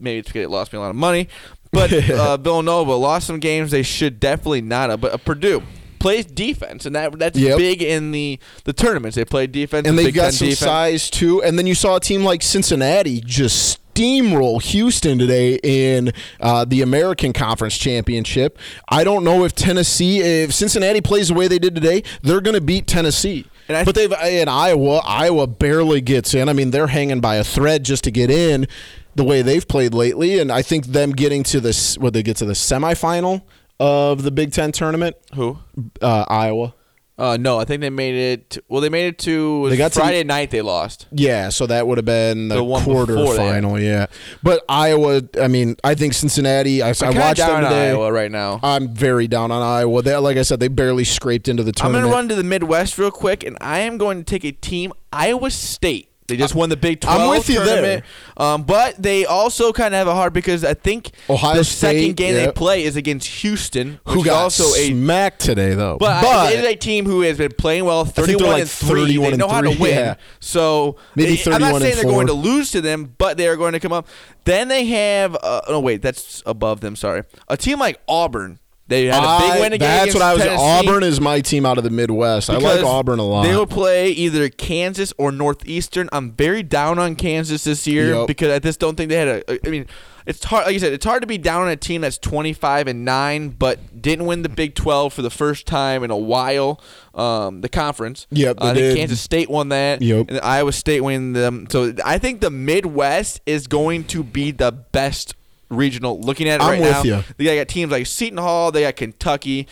[0.00, 1.28] maybe it's because it lost me a lot of money,
[1.72, 5.00] but uh, Villanova lost some games they should definitely not have.
[5.00, 5.62] But uh, Purdue
[6.00, 7.58] plays defense, and that that's Yep.
[7.58, 9.14] big in the the tournaments.
[9.14, 10.58] They play defense, and the they've Big got Ten some defense.
[10.68, 11.42] size too.
[11.44, 16.82] And then you saw a team like Cincinnati just steamroll Houston today in uh, the
[16.82, 18.58] American Conference Championship.
[18.88, 22.54] I don't know if Tennessee, if Cincinnati plays the way they did today, they're going
[22.54, 23.46] to beat Tennessee.
[23.68, 25.00] And I but they've in Iowa.
[25.04, 26.48] Iowa barely gets in.
[26.48, 28.68] I mean, they're hanging by a thread just to get in.
[29.16, 32.36] The way they've played lately, and I think them getting to this, would they get
[32.36, 33.44] to the semifinal
[33.80, 35.16] of the Big Ten tournament?
[35.34, 35.58] Who?
[36.02, 36.74] Uh, Iowa.
[37.18, 38.58] Uh, no, I think they made it.
[38.68, 39.70] well, they made it to.
[39.70, 40.50] They got got to- Friday night.
[40.50, 41.06] They lost.
[41.12, 43.12] Yeah, so that would have been the, The one before that.
[43.16, 43.82] quarterfinal.
[43.82, 44.06] Yeah,
[44.42, 45.22] but Iowa.
[45.40, 46.82] I mean, I think Cincinnati.
[46.82, 47.88] I, I watched down them on today.
[47.90, 48.60] Iowa right now.
[48.62, 50.02] I'm very down on Iowa.
[50.02, 52.04] They, like I said, they barely scraped into the tournament.
[52.04, 54.44] I'm going to run to the Midwest real quick, and I am going to take
[54.44, 56.10] a team, Iowa State.
[56.28, 57.66] They just won the Big 12 I'm with you there.
[57.66, 58.04] tournament.
[58.36, 61.98] Um, but they also kind of have a hard because I think Ohio the State,
[62.00, 65.96] second game they play is against Houston, Who got also a smacked today, though?
[65.98, 68.60] but, but it is a team who has been playing well, think 31 they're like
[68.62, 69.00] and 3.
[69.02, 69.94] 31 They and know how to 3, win.
[69.94, 70.14] yeah.
[70.40, 72.42] So Maybe eh, I'm 31 not saying they're going to 4.
[72.42, 74.08] lose to them, but they are going to come up.
[74.44, 77.22] Then they have uh, oh wait, that's above them, sorry.
[77.48, 78.58] A team like Auburn.
[78.88, 80.42] They had a big I- win again That's what I was.
[80.42, 80.62] Tennessee.
[80.62, 82.48] Auburn is my team out of the Midwest.
[82.48, 83.42] I like Because Auburn a lot.
[83.42, 86.08] They will play either Kansas or Northeastern.
[86.12, 88.26] I'm very down on Kansas this year Yep.
[88.28, 89.66] because I just don't think they had a.
[89.66, 89.86] I mean,
[90.24, 90.66] it's hard.
[90.66, 93.48] Like you said, it's hard to be down on a team that's 25 and nine,
[93.50, 96.80] but didn't win the Big 12 for the first time in a while.
[97.14, 98.26] Um, the conference.
[98.30, 98.96] Yep, they I think did.
[98.96, 100.02] Kansas State won that.
[100.02, 100.26] Yep.
[100.28, 101.66] And Iowa State winning them.
[101.70, 105.34] So I think the Midwest is going to be the best
[105.68, 106.20] regional.
[106.20, 107.22] Looking at it I'm right with now, ya.
[107.36, 108.70] they got teams like Seton Hall.
[108.72, 109.66] They got Kentucky.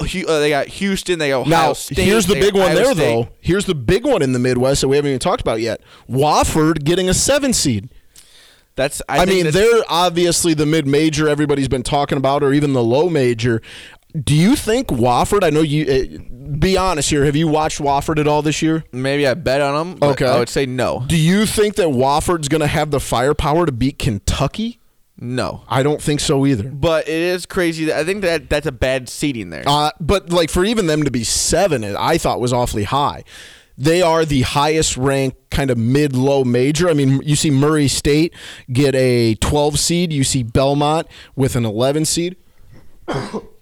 [0.00, 1.18] Hu- uh, they got Houston.
[1.18, 1.98] They got Ohio now, State.
[1.98, 2.96] here's the they big one Iowa there, State.
[2.96, 3.28] though.
[3.40, 5.80] Here's the big one in the Midwest that we haven't even talked about yet.
[6.08, 7.88] Wofford getting a seven seed.
[8.76, 9.02] That's.
[9.08, 12.52] I, I, think mean, that's- they're obviously the mid major everybody's been talking about, or
[12.52, 13.60] even the low major.
[14.22, 15.42] Do you think Wofford?
[15.44, 15.84] I know you.
[16.20, 17.24] Uh, be honest here.
[17.24, 18.84] Have you watched Wofford at all this year?
[18.92, 19.98] maybe I bet on them.
[19.98, 20.26] But Okay.
[20.26, 21.04] I would say no.
[21.08, 24.80] Do you think that Wofford's going to have the firepower to beat Kentucky?
[25.20, 25.64] No.
[25.68, 26.68] I don't think so either.
[26.70, 27.86] But it is crazy.
[27.86, 29.64] That I think that that's a bad seeding there.
[29.66, 33.24] Uh, but like for even them to be seven, I thought was awfully high.
[33.76, 36.88] They are the highest ranked kind of mid low major.
[36.88, 38.34] I mean, you see Murray State
[38.72, 40.12] get a 12 seed.
[40.12, 41.06] You see Belmont
[41.36, 42.36] with an 11 seed.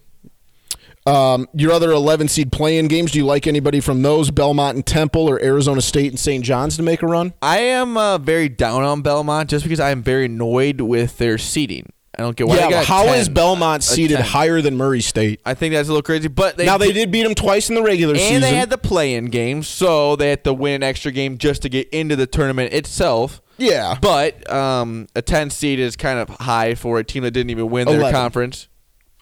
[1.06, 4.84] Um, your other 11 seed playing games, do you like anybody from those, Belmont and
[4.84, 6.44] Temple or Arizona State and St.
[6.44, 7.32] John's to make a run?
[7.40, 11.38] I am uh, very down on Belmont just because I am very annoyed with their
[11.38, 11.92] seeding.
[12.18, 12.56] I don't get why.
[12.56, 15.40] yeah, how 10, is Belmont seeded higher than Murray State?
[15.44, 16.28] I think that's a little crazy.
[16.28, 18.36] But they now, they did beat them twice in the regular and season.
[18.36, 21.62] And they had the play-in game, so they had to win an extra game just
[21.62, 23.42] to get into the tournament itself.
[23.58, 23.98] yeah.
[24.00, 27.68] But um, a 10 seed is kind of high for a team that didn't even
[27.68, 28.68] win their conference.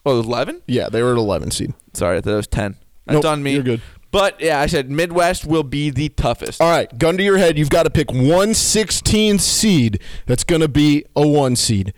[0.05, 0.61] Oh, 11?
[0.67, 1.73] yeah, they were at 11 seed.
[1.93, 2.75] Sorry, I thought it was 10.
[3.05, 3.53] That's Nope, on me.
[3.53, 3.81] you're good.
[4.11, 6.61] But yeah, I said Midwest will be the toughest.
[6.61, 7.57] All right, gun to your head.
[7.57, 11.93] You've got to pick one 16 seed that's going to be a one seed.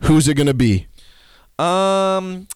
[0.00, 0.88] Who's it going to be?
[1.58, 2.48] Um,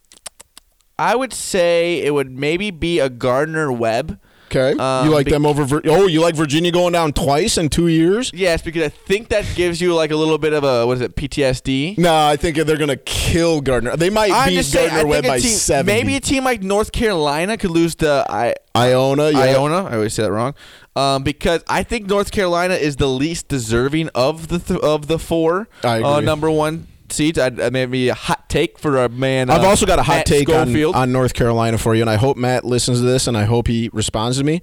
[0.98, 4.18] I would say it would maybe be a Gardner Webb.
[4.50, 5.64] Okay, Um, you like be- them over?
[5.64, 8.30] Vir- oh, you like Virginia going down twice in two years?
[8.32, 11.00] Yes, because I think that gives you like a little bit of a what is
[11.00, 11.98] it PTSD.
[11.98, 13.96] No, I think they're going to kill Gardner.
[13.96, 15.92] They might I'm beat saying, Gardner Webb by team, seventy.
[15.92, 19.30] maybe a team like North Carolina could lose to I, Iona.
[19.30, 19.38] Yeah.
[19.40, 19.84] Iona.
[19.84, 20.54] I always say that wrong.
[20.94, 25.18] Um, because I think North Carolina is the least deserving of the th- of the
[25.18, 27.38] four I Uh, number one seeds.
[27.38, 29.50] I'd, uh, maybe a hot take for a man.
[29.50, 32.10] I've uh, also got a hot Matt take on, on North Carolina for you, and
[32.10, 34.62] I hope Matt listens to this, and I hope he responds to me.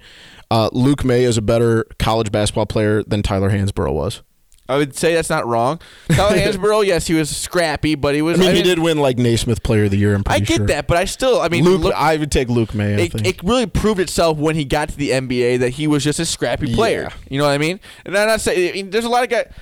[0.50, 4.22] Uh, Luke Maye is a better college basketball player than Tyler Hansbrough was.
[4.66, 5.78] I would say that's not wrong.
[6.08, 8.38] Tyler Hansbrough, yes, he was scrappy, but he was.
[8.38, 10.14] I mean, he didn't- did win like Naismith Player of the Year.
[10.14, 10.66] I'm I get sure.
[10.68, 11.40] that, but I still.
[11.40, 12.94] I mean, Luke, look, I would take Luke Maye.
[12.94, 16.02] I it, it really proved itself when he got to the NBA that he was
[16.02, 17.02] just a scrappy player.
[17.10, 17.16] Yeah.
[17.28, 17.78] You know what I mean?
[18.06, 19.52] And I'm not saying I mean, there's a lot of guys.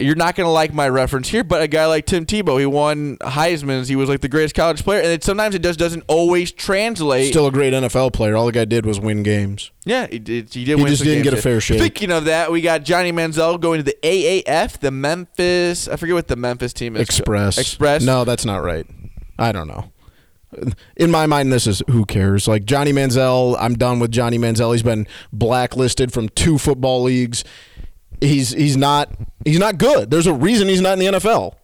[0.00, 2.66] You're not going to like my reference here, but a guy like Tim Tebow, he
[2.66, 3.88] won Heisman's.
[3.88, 7.28] He was like the greatest college player, and it, sometimes it just doesn't always translate.
[7.28, 8.36] Still a great NFL player.
[8.36, 9.70] All the guy did was win games.
[9.84, 10.52] Yeah, he did.
[10.52, 10.78] He did.
[10.78, 11.78] He just didn't get a fair shake.
[11.78, 15.88] Speaking of that, we got Johnny Manziel going to the AAF, the Memphis.
[15.88, 17.02] I forget what the Memphis team is.
[17.02, 17.58] Express.
[17.58, 18.02] Express.
[18.02, 18.86] No, that's not right.
[19.38, 19.90] I don't know.
[20.96, 22.46] In my mind, this is who cares.
[22.46, 24.72] Like Johnny Manziel, I'm done with Johnny Manziel.
[24.72, 27.44] He's been blacklisted from two football leagues.
[28.20, 29.10] He's he's not
[29.44, 30.10] he's not good.
[30.10, 31.54] There's a reason he's not in the NFL.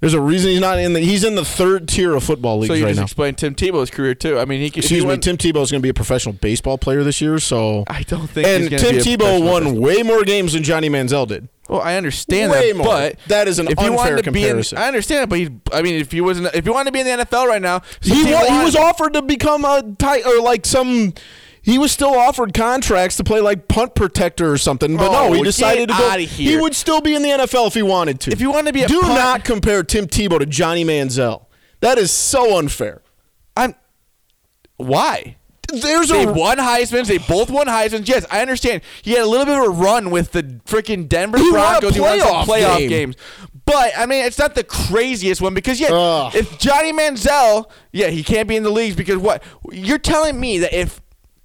[0.00, 1.00] There's a reason he's not in the.
[1.00, 3.04] He's in the third tier of football leagues So you right just now.
[3.04, 4.38] explained Tim Tebow's career too.
[4.38, 4.68] I mean, he.
[4.68, 7.04] if he Excuse me, went- Tim Tebow is going to be a professional baseball player
[7.04, 7.38] this year.
[7.38, 8.46] So I don't think.
[8.48, 11.48] and Tim Tebow won baseball- way more games than Johnny Manziel did.
[11.68, 12.86] Well, I understand Way that, more.
[12.86, 14.78] but That is an if unfair wanted to be in, comparison.
[14.78, 15.50] I understand it, but he.
[15.70, 17.82] I mean, if he wasn't, if he wanted to be in the NFL right now,
[18.00, 21.12] He, some wa- he was offered to become a tight or like some.
[21.62, 25.32] He was still offered contracts to play like punt protector or something, but Oh, no,
[25.32, 26.16] he oh, get decided to go.
[26.18, 28.30] He would still be in the NFL if he wanted to.
[28.32, 31.46] If you wanted to be a do punt- not compare Tim Tebow to Johnny Manziel.
[31.80, 33.02] That is so unfair.
[33.56, 33.74] I'm.
[34.76, 35.36] Why?
[35.72, 37.06] There's They a won Heisman's.
[37.08, 38.08] They both won Heisman's.
[38.08, 38.82] Yes, I understand.
[39.02, 41.94] He had a little bit of a run with the freaking Denver He Broncos.
[41.94, 42.88] He won some playoff playoff game.
[42.88, 43.16] games.
[43.66, 46.34] But I mean, it's not the craziest one because yeah, Ugh.
[46.34, 49.44] if Johnny Manziel, yeah, he can't be in the leagues because what?
[49.70, 50.99] You're telling me that if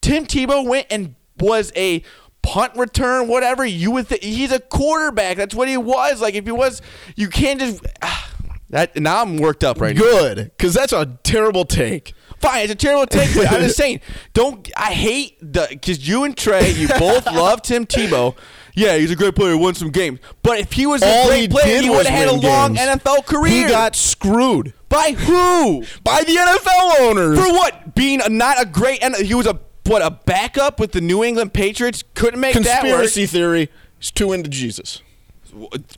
[0.06, 2.04] Tim Tebow went and was a
[2.44, 5.36] punt return, whatever, you would think he's a quarterback.
[5.36, 6.22] That's what he was.
[6.22, 6.84] Like if he was,
[7.16, 7.84] you can't just.
[8.04, 8.32] ah,
[8.70, 10.02] that now I'm worked up right now.
[10.02, 12.14] good because that's a terrible take.
[12.40, 14.02] Fine, it's a terrible take, but I'm just saying,
[14.34, 14.70] don't.
[14.78, 18.36] I hate the because you and Trey, you both love Tim Tebow.
[18.76, 20.20] Yeah, he's a great player, won some games.
[20.44, 22.74] But if he was a All great he player, he would have had a long
[22.74, 23.02] games.
[23.02, 23.52] NFL career.
[23.52, 25.84] He got screwed by who?
[26.04, 27.40] by the NFL owners.
[27.40, 27.96] For what?
[27.96, 29.02] Being a, not a great.
[29.02, 30.02] And he was a what?
[30.02, 33.70] A backup with the New England Patriots couldn't make that it Conspiracy theory.
[34.00, 35.02] He's too into Jesus.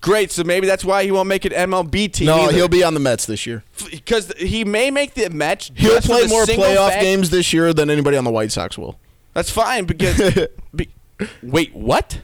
[0.01, 2.27] Great, so maybe that's why he won't make an MLB team.
[2.27, 2.53] No, either.
[2.53, 3.63] he'll be on the Mets this year.
[3.89, 5.71] because he may make the Mets.
[5.73, 8.99] He'll play more playoff fact- games this year than anybody on the White Sox will.
[9.33, 10.47] That's fine because.
[10.75, 10.89] be,
[11.41, 12.21] wait, what?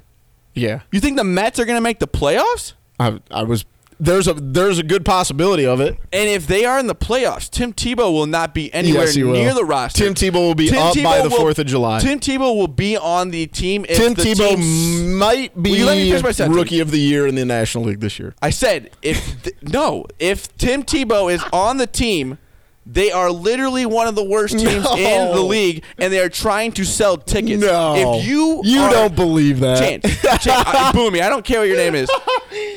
[0.55, 2.73] Yeah, You think the Mets are going to make the playoffs?
[2.99, 3.65] I, I was.
[4.03, 5.97] There's a there's a good possibility of it.
[6.11, 9.53] And if they are in the playoffs, Tim Tebow will not be anywhere Yes, near
[9.53, 10.03] the roster.
[10.03, 11.99] Tim Tebow will be up by the 4th of July.
[11.99, 13.85] Tim Tebow will be on the team.
[13.87, 16.55] If Tim the Tebow might Will you let me be finish my sentence?
[16.57, 18.35] rookie of the year in the National League this year.
[18.41, 22.39] I said if th- no, if Tim Tebow is on the team,
[22.85, 24.95] they are literally one of the worst teams No.
[24.97, 27.61] in the league, and they are trying to sell tickets.
[27.63, 29.79] No, if you you are- don't believe that.
[30.03, 32.09] Chance, Chance uh, Boomy, I don't care what your name is.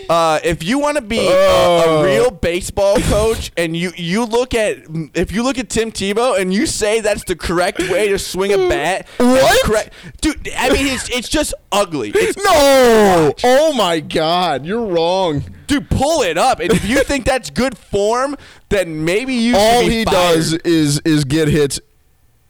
[0.08, 2.00] Uh, if you want to be a, Oh.
[2.00, 4.78] a real baseball coach, and you you look at
[5.14, 8.52] if you look at Tim Tebow and you say that's the correct way to swing
[8.52, 9.64] a bat, What?
[9.64, 10.48] correct, dude?
[10.56, 12.12] I mean, it's it's just ugly.
[12.14, 13.34] It's, No!
[13.44, 15.42] Oh my God, you're wrong.
[15.66, 18.36] dude, pull it up, and if you think that's good form,
[18.68, 19.54] then maybe you.
[19.54, 20.12] should All he fired.
[20.14, 21.80] does is is get hits.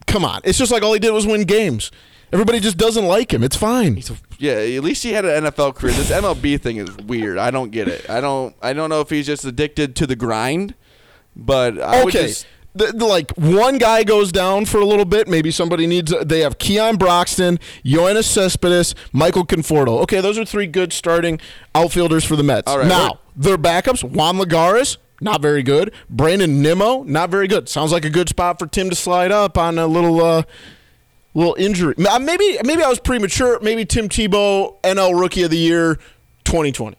[0.06, 1.90] Come on, it's just like all he did was win games.
[2.32, 3.44] Everybody just doesn't like him.
[3.44, 4.02] It's fine.
[4.38, 5.94] Yeah, at least he had an NFL career.
[5.94, 7.38] This MLB thing is weird.
[7.38, 8.08] I don't get it.
[8.10, 8.54] I don't.
[8.60, 10.74] I don't know if he's just addicted to the grind,
[11.34, 12.26] but I would okay.
[12.26, 12.46] just.
[12.74, 15.28] The- the, like one guy goes down for a little bit.
[15.28, 16.12] Maybe somebody needs.
[16.22, 20.00] They have Keon Broxton, Yoenis Cespedes, Michael Conforto.
[20.02, 21.40] Okay, those are three good starting
[21.74, 22.70] outfielders for the Mets.
[22.70, 25.90] All right, now their backups: Juan Lagares, not very good.
[26.10, 27.70] Brandon Nimmo, not very good.
[27.70, 30.22] Sounds like a good spot for Tim to slide up on a little.
[30.22, 30.42] Uh,
[31.36, 31.94] Little injury.
[31.98, 33.60] Uh, Maybe maybe I was premature.
[33.60, 35.96] Maybe Tim Tebow, NL Rookie of the Year,
[36.44, 36.96] 2020.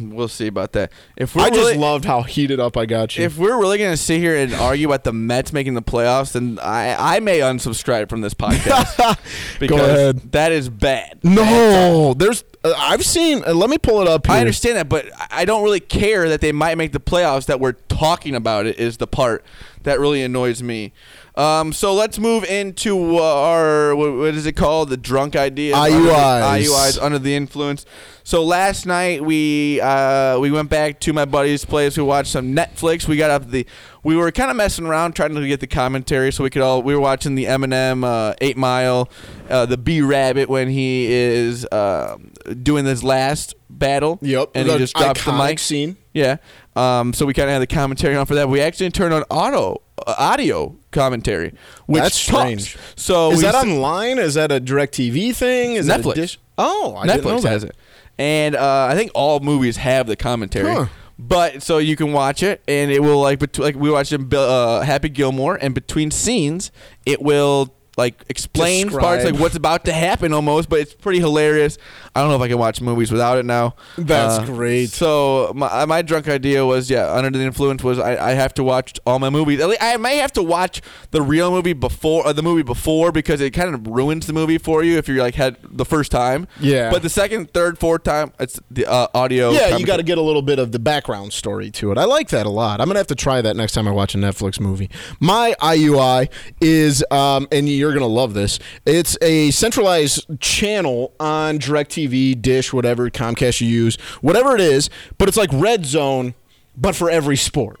[0.00, 0.92] We'll see about that.
[1.16, 3.24] If we're I just really, loved how heated up I got you.
[3.24, 6.58] if we're really gonna sit here and argue about the Mets making the playoffs, then
[6.62, 9.18] I I may unsubscribe from this podcast
[9.60, 10.32] because ahead.
[10.32, 11.18] that is bad.
[11.24, 12.44] no, there's.
[12.64, 13.42] Uh, I've seen.
[13.44, 14.36] Uh, let me pull it up here.
[14.36, 17.46] I understand that, but I don't really care that they might make the playoffs.
[17.46, 19.44] That we're talking about it is the part
[19.82, 20.92] that really annoys me.
[21.34, 24.90] Um, so let's move into uh, our what, what is it called?
[24.90, 25.74] The drunk idea.
[25.74, 26.66] IUIs.
[26.66, 27.86] IUIs under the influence.
[28.24, 31.96] So last night we uh, we went back to my buddy's place.
[31.96, 33.08] We watched some Netflix.
[33.08, 33.66] We got up the.
[34.04, 36.82] We were kind of messing around trying to get the commentary so we could all.
[36.82, 39.08] We were watching the Eminem uh, Eight Mile,
[39.48, 44.18] uh, the B Rabbit when he is um doing this last battle.
[44.20, 44.50] Yep.
[44.54, 45.58] And the he just drops the mic.
[45.58, 45.96] scene.
[46.12, 46.36] Yeah.
[46.76, 48.48] Um, so we kind of had the commentary on for that.
[48.48, 51.54] We actually turned on auto uh, audio commentary,
[51.86, 52.76] which That's strange.
[52.96, 54.18] So Is that online?
[54.18, 55.74] Is that a DirecTV thing?
[55.74, 56.14] Is that Netflix.
[56.14, 56.38] dish?
[56.58, 57.48] Oh, I Netflix that.
[57.50, 57.76] has it,
[58.18, 60.72] and uh, I think all movies have the commentary.
[60.72, 60.86] Huh.
[61.18, 64.28] But so you can watch it, and it will like bet- like we watched in,
[64.34, 66.72] uh, Happy Gilmore, and between scenes,
[67.06, 71.76] it will like explains parts like what's about to happen almost, but it's pretty hilarious.
[72.14, 73.74] I don't know if I can watch movies without it now.
[73.98, 74.90] Uh, That's great.
[74.90, 78.64] So my my drunk idea was yeah, under the influence was I, I have to
[78.64, 79.60] watch all my movies.
[79.60, 80.80] At least I may have to watch
[81.10, 84.58] the real movie before or the movie before because it kind of ruins the movie
[84.58, 86.48] for you if you're like had the first time.
[86.60, 86.90] Yeah.
[86.90, 89.50] But the second, third, fourth time, it's the uh, audio.
[89.50, 91.98] Yeah, you got to get a little bit of the background story to it.
[91.98, 92.80] I like that a lot.
[92.80, 94.90] I'm gonna have to try that next time I watch a Netflix movie.
[95.20, 96.30] My IUI
[96.60, 98.60] is, um, and you're gonna love this.
[98.86, 104.88] It's a centralized channel on DirecTV, Dish, whatever Comcast you use, whatever it is.
[105.18, 106.34] But it's like Red Zone,
[106.76, 107.80] but for every sport.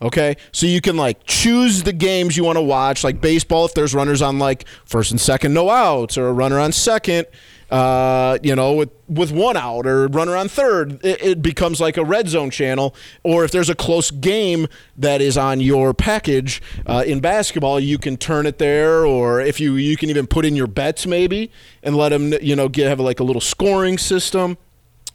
[0.00, 3.66] Okay, so you can like choose the games you want to watch, like baseball.
[3.66, 7.26] If there's runners on like first and second, no outs, or a runner on second,
[7.72, 11.96] uh, you know, with with one out, or runner on third, it, it becomes like
[11.96, 12.94] a red zone channel.
[13.22, 14.68] Or if there's a close game
[14.98, 19.58] that is on your package uh, in basketball, you can turn it there, or if
[19.58, 21.50] you you can even put in your bets maybe
[21.82, 24.58] and let them, you know, get have like a little scoring system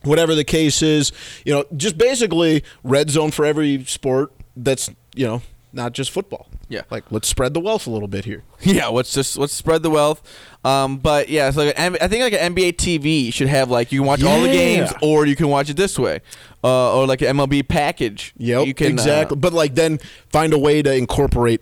[0.04, 1.12] whatever the case is,
[1.44, 5.42] you know, just basically red zone for every sport that's, you know,
[5.78, 6.48] not just football.
[6.68, 6.82] Yeah.
[6.90, 8.44] Like let's spread the wealth a little bit here.
[8.62, 10.22] Yeah, let's just let's spread the wealth.
[10.66, 13.92] Um, but yeah, it's like an, I think like an NBA TV should have like
[13.94, 16.20] you can watch all the games, or you can watch it this way,
[16.64, 18.34] uh, or like an MLB package.
[18.38, 18.68] Yep.
[18.68, 19.38] you can, uh, exactly.
[19.38, 20.00] but like then
[20.30, 21.62] find a way to incorporate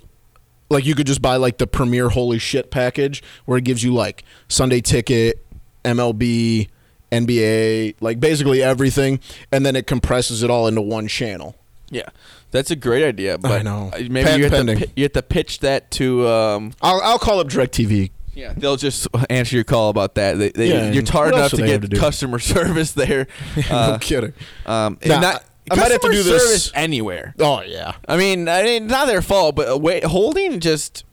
[0.70, 3.94] like you could just buy like the premier holy shit package where it gives you
[3.94, 5.46] like Sunday ticket,
[5.84, 6.70] MLB,
[7.12, 9.20] NBA, like basically everything
[9.52, 11.56] and then it compresses it all into one channel.
[11.90, 12.10] Yeah,
[12.52, 13.38] that's a great idea.
[13.38, 13.92] But I know.
[13.94, 14.92] maybe you have, to, pending.
[14.96, 16.28] you have to pitch that to.
[16.28, 18.12] Um, I'll I'll call up DirecTV.
[18.34, 20.38] yeah, they'll just answer your call about that.
[20.38, 23.28] They, they, Yeah, you're tired enough to get to customer service there.
[23.70, 24.34] no Uh, kidding.
[24.66, 27.34] um, Nah, not, I might have to do this- anywhere.
[27.40, 27.94] Oh yeah.
[28.08, 31.04] I mean, I mean, not their fault, but uh, wait, holding just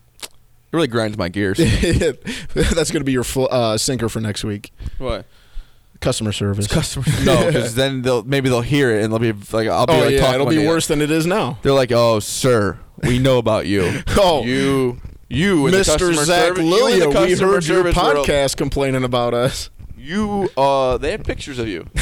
[0.72, 1.58] really grinds my gears.
[2.54, 4.72] That's going to be your uh, sinker for next week.
[4.98, 5.26] what?
[6.02, 6.66] Customer service.
[6.66, 7.04] Customer?
[7.06, 7.24] Service.
[7.24, 9.98] No, because then they'll maybe they'll hear it and they'll be like, I'll be oh
[10.00, 11.58] like, yeah, talking it'll be worse than it is now.
[11.62, 14.02] They're like, oh, sir, we know about you.
[14.10, 14.42] Oh.
[14.44, 15.86] you, you, in Mr.
[15.86, 18.26] customer Zach service- Lilia, the we heard your service world.
[18.26, 19.70] podcast complaining about us.
[19.96, 21.88] You, uh, they have pictures of you.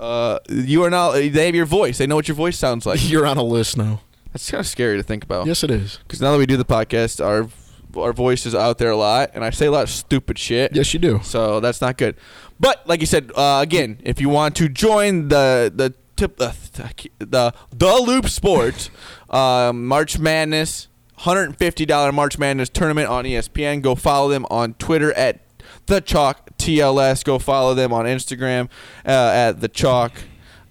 [0.00, 1.12] Uh, you are now.
[1.12, 1.98] They have your voice.
[1.98, 3.08] They know what your voice sounds like.
[3.08, 4.00] You're on a list now.
[4.32, 5.46] That's kind of scary to think about.
[5.46, 5.98] Yes, it is.
[5.98, 7.48] Because now that we do the podcast, our
[7.96, 10.74] our voice is out there a lot, and I say a lot of stupid shit.
[10.74, 11.20] Yes, you do.
[11.22, 12.16] So that's not good.
[12.58, 16.52] But like you said, uh, again, if you want to join the the tip uh,
[17.18, 18.90] the the Loop Sports
[19.30, 20.88] uh, March Madness,
[21.18, 25.40] hundred and fifty dollar March Madness tournament on ESPN, go follow them on Twitter at
[25.86, 27.24] the Chalk TLS.
[27.24, 28.68] Go follow them on Instagram
[29.06, 30.12] uh, at the Chalk.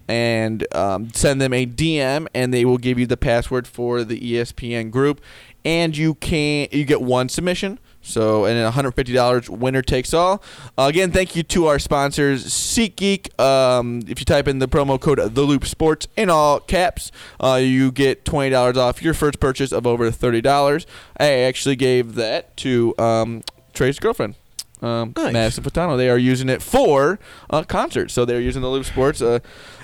[0.06, 4.20] And um, send them a DM, and they will give you the password for the
[4.20, 5.22] ESPN group.
[5.64, 10.42] And you can you get one submission, so and $150 winner takes all.
[10.76, 13.40] Uh, again, thank you to our sponsors, SeatGeek.
[13.40, 17.10] Um, if you type in the promo code The Loop Sports in all caps,
[17.40, 20.86] uh, you get twenty dollars off your first purchase of over thirty dollars.
[21.18, 23.42] I actually gave that to um,
[23.72, 24.34] Trey's girlfriend.
[24.84, 25.32] Um, Nice.
[25.32, 25.96] Madison Patano.
[25.96, 27.18] They are using it for
[27.50, 29.22] uh, concerts, so they're using the Loop Sports.
[29.22, 29.38] Uh,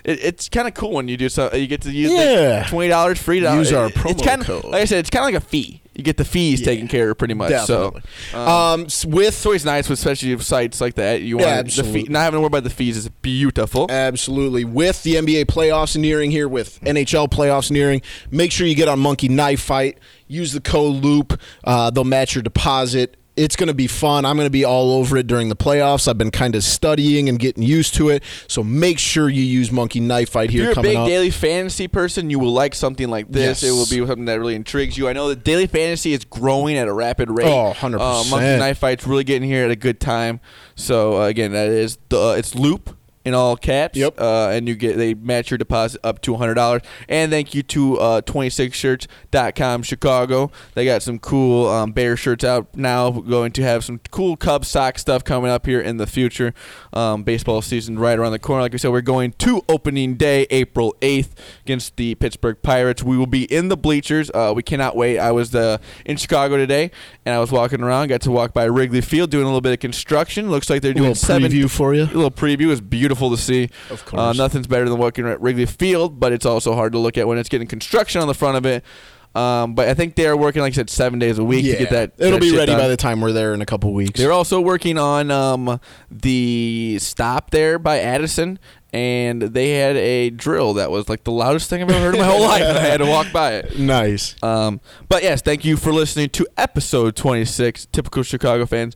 [0.04, 1.50] it, it's kind of cool when you do so.
[1.54, 2.66] You get to use the Yeah.
[2.68, 3.40] twenty dollars free.
[3.40, 4.64] to- Use our it- It's promo kind code.
[4.64, 4.98] of like I said.
[5.00, 5.82] It's kind of like a fee.
[5.94, 7.50] You get the fees taken care of pretty much.
[7.50, 8.00] Definitely.
[8.30, 11.20] So Um, s- with it's always nice, with especially with sites like that.
[11.20, 13.86] You want Yeah, the fee, not having to worry about the fees is beautiful.
[13.90, 14.64] Absolutely.
[14.64, 18.98] With the NBA playoffs nearing here, with NHL playoffs nearing, make sure you get on
[18.98, 19.98] Monkey Knife Fight.
[20.26, 21.38] Use the code Loop.
[21.64, 23.16] Uh, they'll match your deposit.
[23.40, 24.26] It's going to be fun.
[24.26, 26.06] I'm going to be all over it during the playoffs.
[26.06, 28.22] I've been kind of studying and getting used to it.
[28.48, 31.06] So make sure you use Monkey Knife Fight If here you're a coming big up.
[31.08, 33.62] daily fantasy person, you will like something like this.
[33.62, 33.70] Yes.
[33.70, 35.08] It will be something that really intrigues you.
[35.08, 37.46] I know that daily fantasy is growing at a rapid rate.
[37.46, 37.94] Oh, 100%.
[37.98, 40.40] Uh, Monkey Knife Fight's really getting here at a good time.
[40.74, 42.94] So uh, again, that is the it's Loop
[43.24, 43.98] in all caps.
[43.98, 44.20] Yep.
[44.20, 46.82] Uh, and you get they match your deposit up to hundred dollars.
[47.08, 50.50] And thank you to uh, 26shirts.com Chicago.
[50.74, 53.10] They got some cool um, Bear shirts out now.
[53.10, 56.54] Going to have some cool Cubs sock stuff coming up here in the future.
[56.92, 58.62] Um, baseball season right around the corner.
[58.62, 61.30] Like we said, we're going to opening day, April 8th,
[61.64, 63.02] against the Pittsburgh Pirates.
[63.02, 64.30] We will be in the bleachers.
[64.32, 65.18] Uh, we cannot wait.
[65.18, 66.90] I was uh, in Chicago today,
[67.24, 68.08] and I was walking around.
[68.08, 70.50] Got to walk by Wrigley Field doing a little bit of construction.
[70.50, 72.04] Looks like they're a doing little seven preview for you.
[72.04, 73.68] a little preview is beautiful to see.
[73.90, 74.36] Of Uh, course.
[74.38, 77.38] nothing's better than working at Wrigley Field, but it's also hard to look at when
[77.38, 78.84] it's getting construction on the front of it.
[79.32, 81.76] Um, but I think they are working, like I said, seven days a week to
[81.76, 82.12] get that.
[82.18, 82.80] It'll that be ready done.
[82.80, 84.18] by the time we're there in a couple weeks.
[84.18, 85.78] They're also working on um,
[86.10, 88.58] the stop there by Addison
[88.92, 92.20] and they had a drill that was like the loudest thing I've ever heard in
[92.20, 93.78] my whole life, and I had to walk by it.
[93.90, 94.40] Nice.
[94.42, 98.94] Um, but yes, thank you for listening to episode 26, Typical Chicago Fans,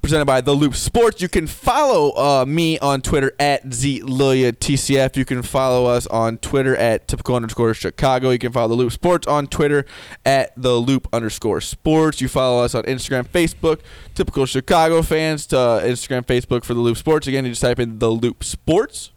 [0.00, 1.20] presented by The Loop Sports.
[1.20, 5.16] You can follow uh, me on Twitter at ZLiliaTCF.
[5.16, 8.30] You can follow us on Twitter at typical underscore Chicago.
[8.30, 9.84] You can follow The Loop Sports on Twitter
[10.24, 12.20] at The Loop underscore Sports.
[12.20, 13.80] You follow us on Instagram, Facebook,
[14.14, 17.26] Typical Chicago Fans, to uh, Instagram, Facebook for The Loop Sports.
[17.26, 19.10] Again, you just type in The Loop Sports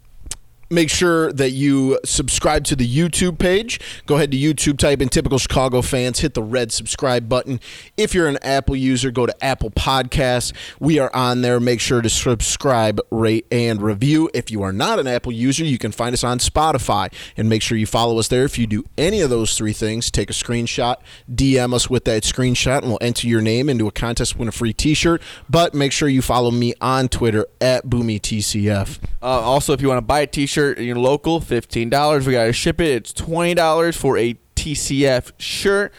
[0.74, 3.80] make sure that you subscribe to the YouTube page.
[4.05, 7.59] Go ahead to YouTube, type in typical Chicago fans, hit the red subscribe button.
[7.97, 10.53] If you're an Apple user, go to Apple Podcasts.
[10.80, 11.59] We are on there.
[11.59, 14.30] Make sure to subscribe, rate, and review.
[14.34, 17.61] If you are not an Apple user, you can find us on Spotify and make
[17.61, 18.43] sure you follow us there.
[18.43, 20.95] If you do any of those three things, take a screenshot,
[21.32, 24.51] DM us with that screenshot, and we'll enter your name into a contest, win a
[24.51, 25.21] free t shirt.
[25.49, 28.99] But make sure you follow me on Twitter at BoomyTCF.
[29.21, 32.26] Uh, also, if you want to buy a t shirt, you're local, $15.
[32.26, 32.89] We got to ship it.
[32.89, 35.93] It's $20 for a TCF shirt.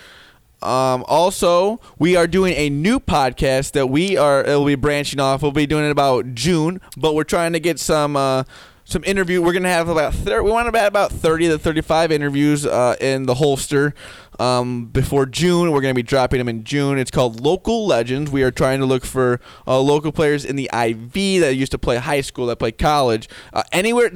[0.62, 4.40] Um, also, we are doing a new podcast that we are.
[4.42, 5.42] It'll be branching off.
[5.42, 8.44] We'll be doing it about June, but we're trying to get some uh,
[8.84, 9.42] some interview.
[9.42, 12.64] We're gonna have about 30, we want to have about thirty to thirty five interviews
[12.64, 13.94] uh, in the holster
[14.38, 15.72] um, before June.
[15.72, 16.98] We're gonna be dropping them in June.
[16.98, 18.30] It's called Local Legends.
[18.30, 21.78] We are trying to look for uh, local players in the IV that used to
[21.78, 24.10] play high school, that play college, uh, anywhere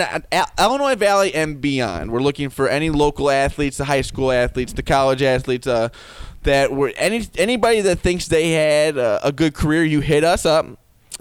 [0.58, 2.10] Illinois Valley and beyond.
[2.10, 5.66] We're looking for any local athletes, the high school athletes, the college athletes.
[5.66, 5.88] Uh,
[6.44, 10.46] that were any anybody that thinks they had a, a good career, you hit us
[10.46, 10.66] up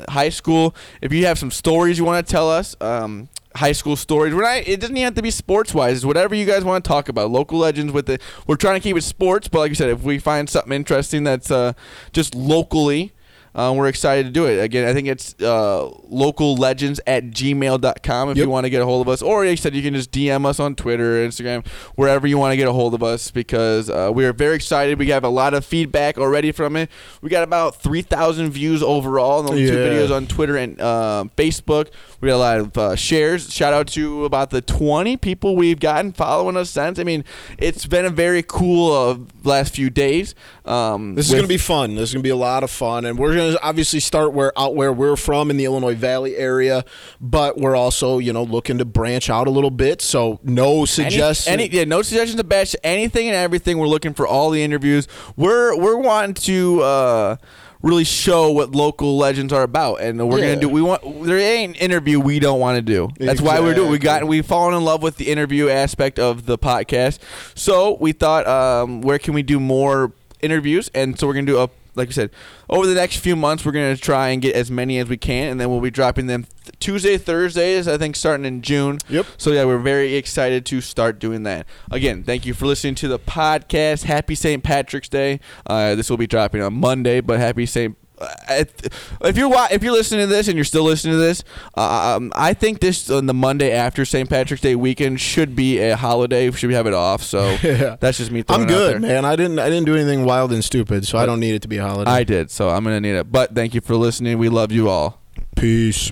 [0.10, 0.76] high school.
[1.02, 4.34] If you have some stories you want to tell us, um, high school stories.
[4.34, 4.68] We're not.
[4.68, 5.98] It doesn't even have to be sports wise.
[5.98, 7.32] It's whatever you guys want to talk about.
[7.32, 8.22] Local legends with it.
[8.46, 11.24] We're trying to keep it sports, but like you said, if we find something interesting
[11.24, 11.74] that's uh,
[12.14, 13.14] just locally
[13.58, 14.64] uh, we're excited to do it.
[14.64, 18.46] Again, I think it's uh, locallegends at gmail.com if yep.
[18.46, 19.24] you want to get a hold of us.
[19.24, 22.52] Or, like you said, you can just DM us on Twitter, Instagram, wherever you want
[22.52, 25.00] to get a hold of us because uh, we are very excited.
[25.00, 26.92] We have a lot of feedback already from it.
[27.22, 29.72] We got about 3,000 views overall on the yeah.
[29.72, 31.90] two videos on Twitter and uh, Facebook.
[32.20, 33.54] We got a lot of uh, shares.
[33.54, 36.98] Shout out to about the 20 people we've gotten following us since.
[36.98, 37.24] I mean,
[37.60, 40.34] it's been a very cool uh, last few days.
[40.66, 41.94] Um, this is going to be fun.
[41.94, 44.34] This is going to be a lot of fun, and we're going to obviously start
[44.34, 46.84] where out where we're from in the Illinois Valley area,
[47.22, 50.02] but we're also you know looking to branch out a little bit.
[50.02, 51.48] So no suggestions.
[51.48, 53.78] Any, any, yeah, no suggestions to bash anything and everything.
[53.78, 55.08] We're looking for all the interviews.
[55.36, 56.82] We're we're wanting to.
[56.82, 57.36] Uh,
[57.82, 60.02] really show what local legends are about.
[60.02, 60.50] And we're yeah.
[60.50, 60.70] gonna do.
[60.70, 63.10] We want there ain't an interview we don't want to do.
[63.18, 63.46] That's exactly.
[63.46, 63.92] why we're doing.
[63.92, 67.20] We got we've fallen in love with the interview aspect of the podcast.
[67.56, 70.12] So we thought, um, where can we do more
[70.42, 72.30] interviews, and so we're gonna do a like we said,
[72.70, 75.18] over the next few months, we're going to try and get as many as we
[75.18, 79.00] can, and then we'll be dropping them th- Tuesday, Thursdays, I think, starting in June.
[79.10, 79.26] Yep.
[79.38, 81.66] So, yeah, we're very excited to start doing that.
[81.92, 84.04] Again, thank you for listening to the podcast.
[84.04, 84.64] Happy St.
[84.64, 85.40] Patrick's Day.
[85.66, 90.22] Uh, this will be dropping on Monday, but happy St if you're if you're listening
[90.22, 91.44] to this and you're still listening to this,
[91.76, 94.30] uh, um, I think this on the Monday after St.
[94.30, 96.50] Patrick's Day weekend should be a holiday.
[96.52, 97.24] Should we have it off?
[97.24, 97.98] So yeah.
[98.00, 98.44] that's just me.
[98.50, 99.26] I'm good, man.
[99.26, 101.62] I didn't I didn't do anything wild and stupid, so but I don't need it
[101.64, 102.10] to be a holiday.
[102.10, 103.32] I did, so I'm gonna need it.
[103.32, 104.38] But thank you for listening.
[104.38, 105.22] We love you all.
[105.56, 106.12] Peace.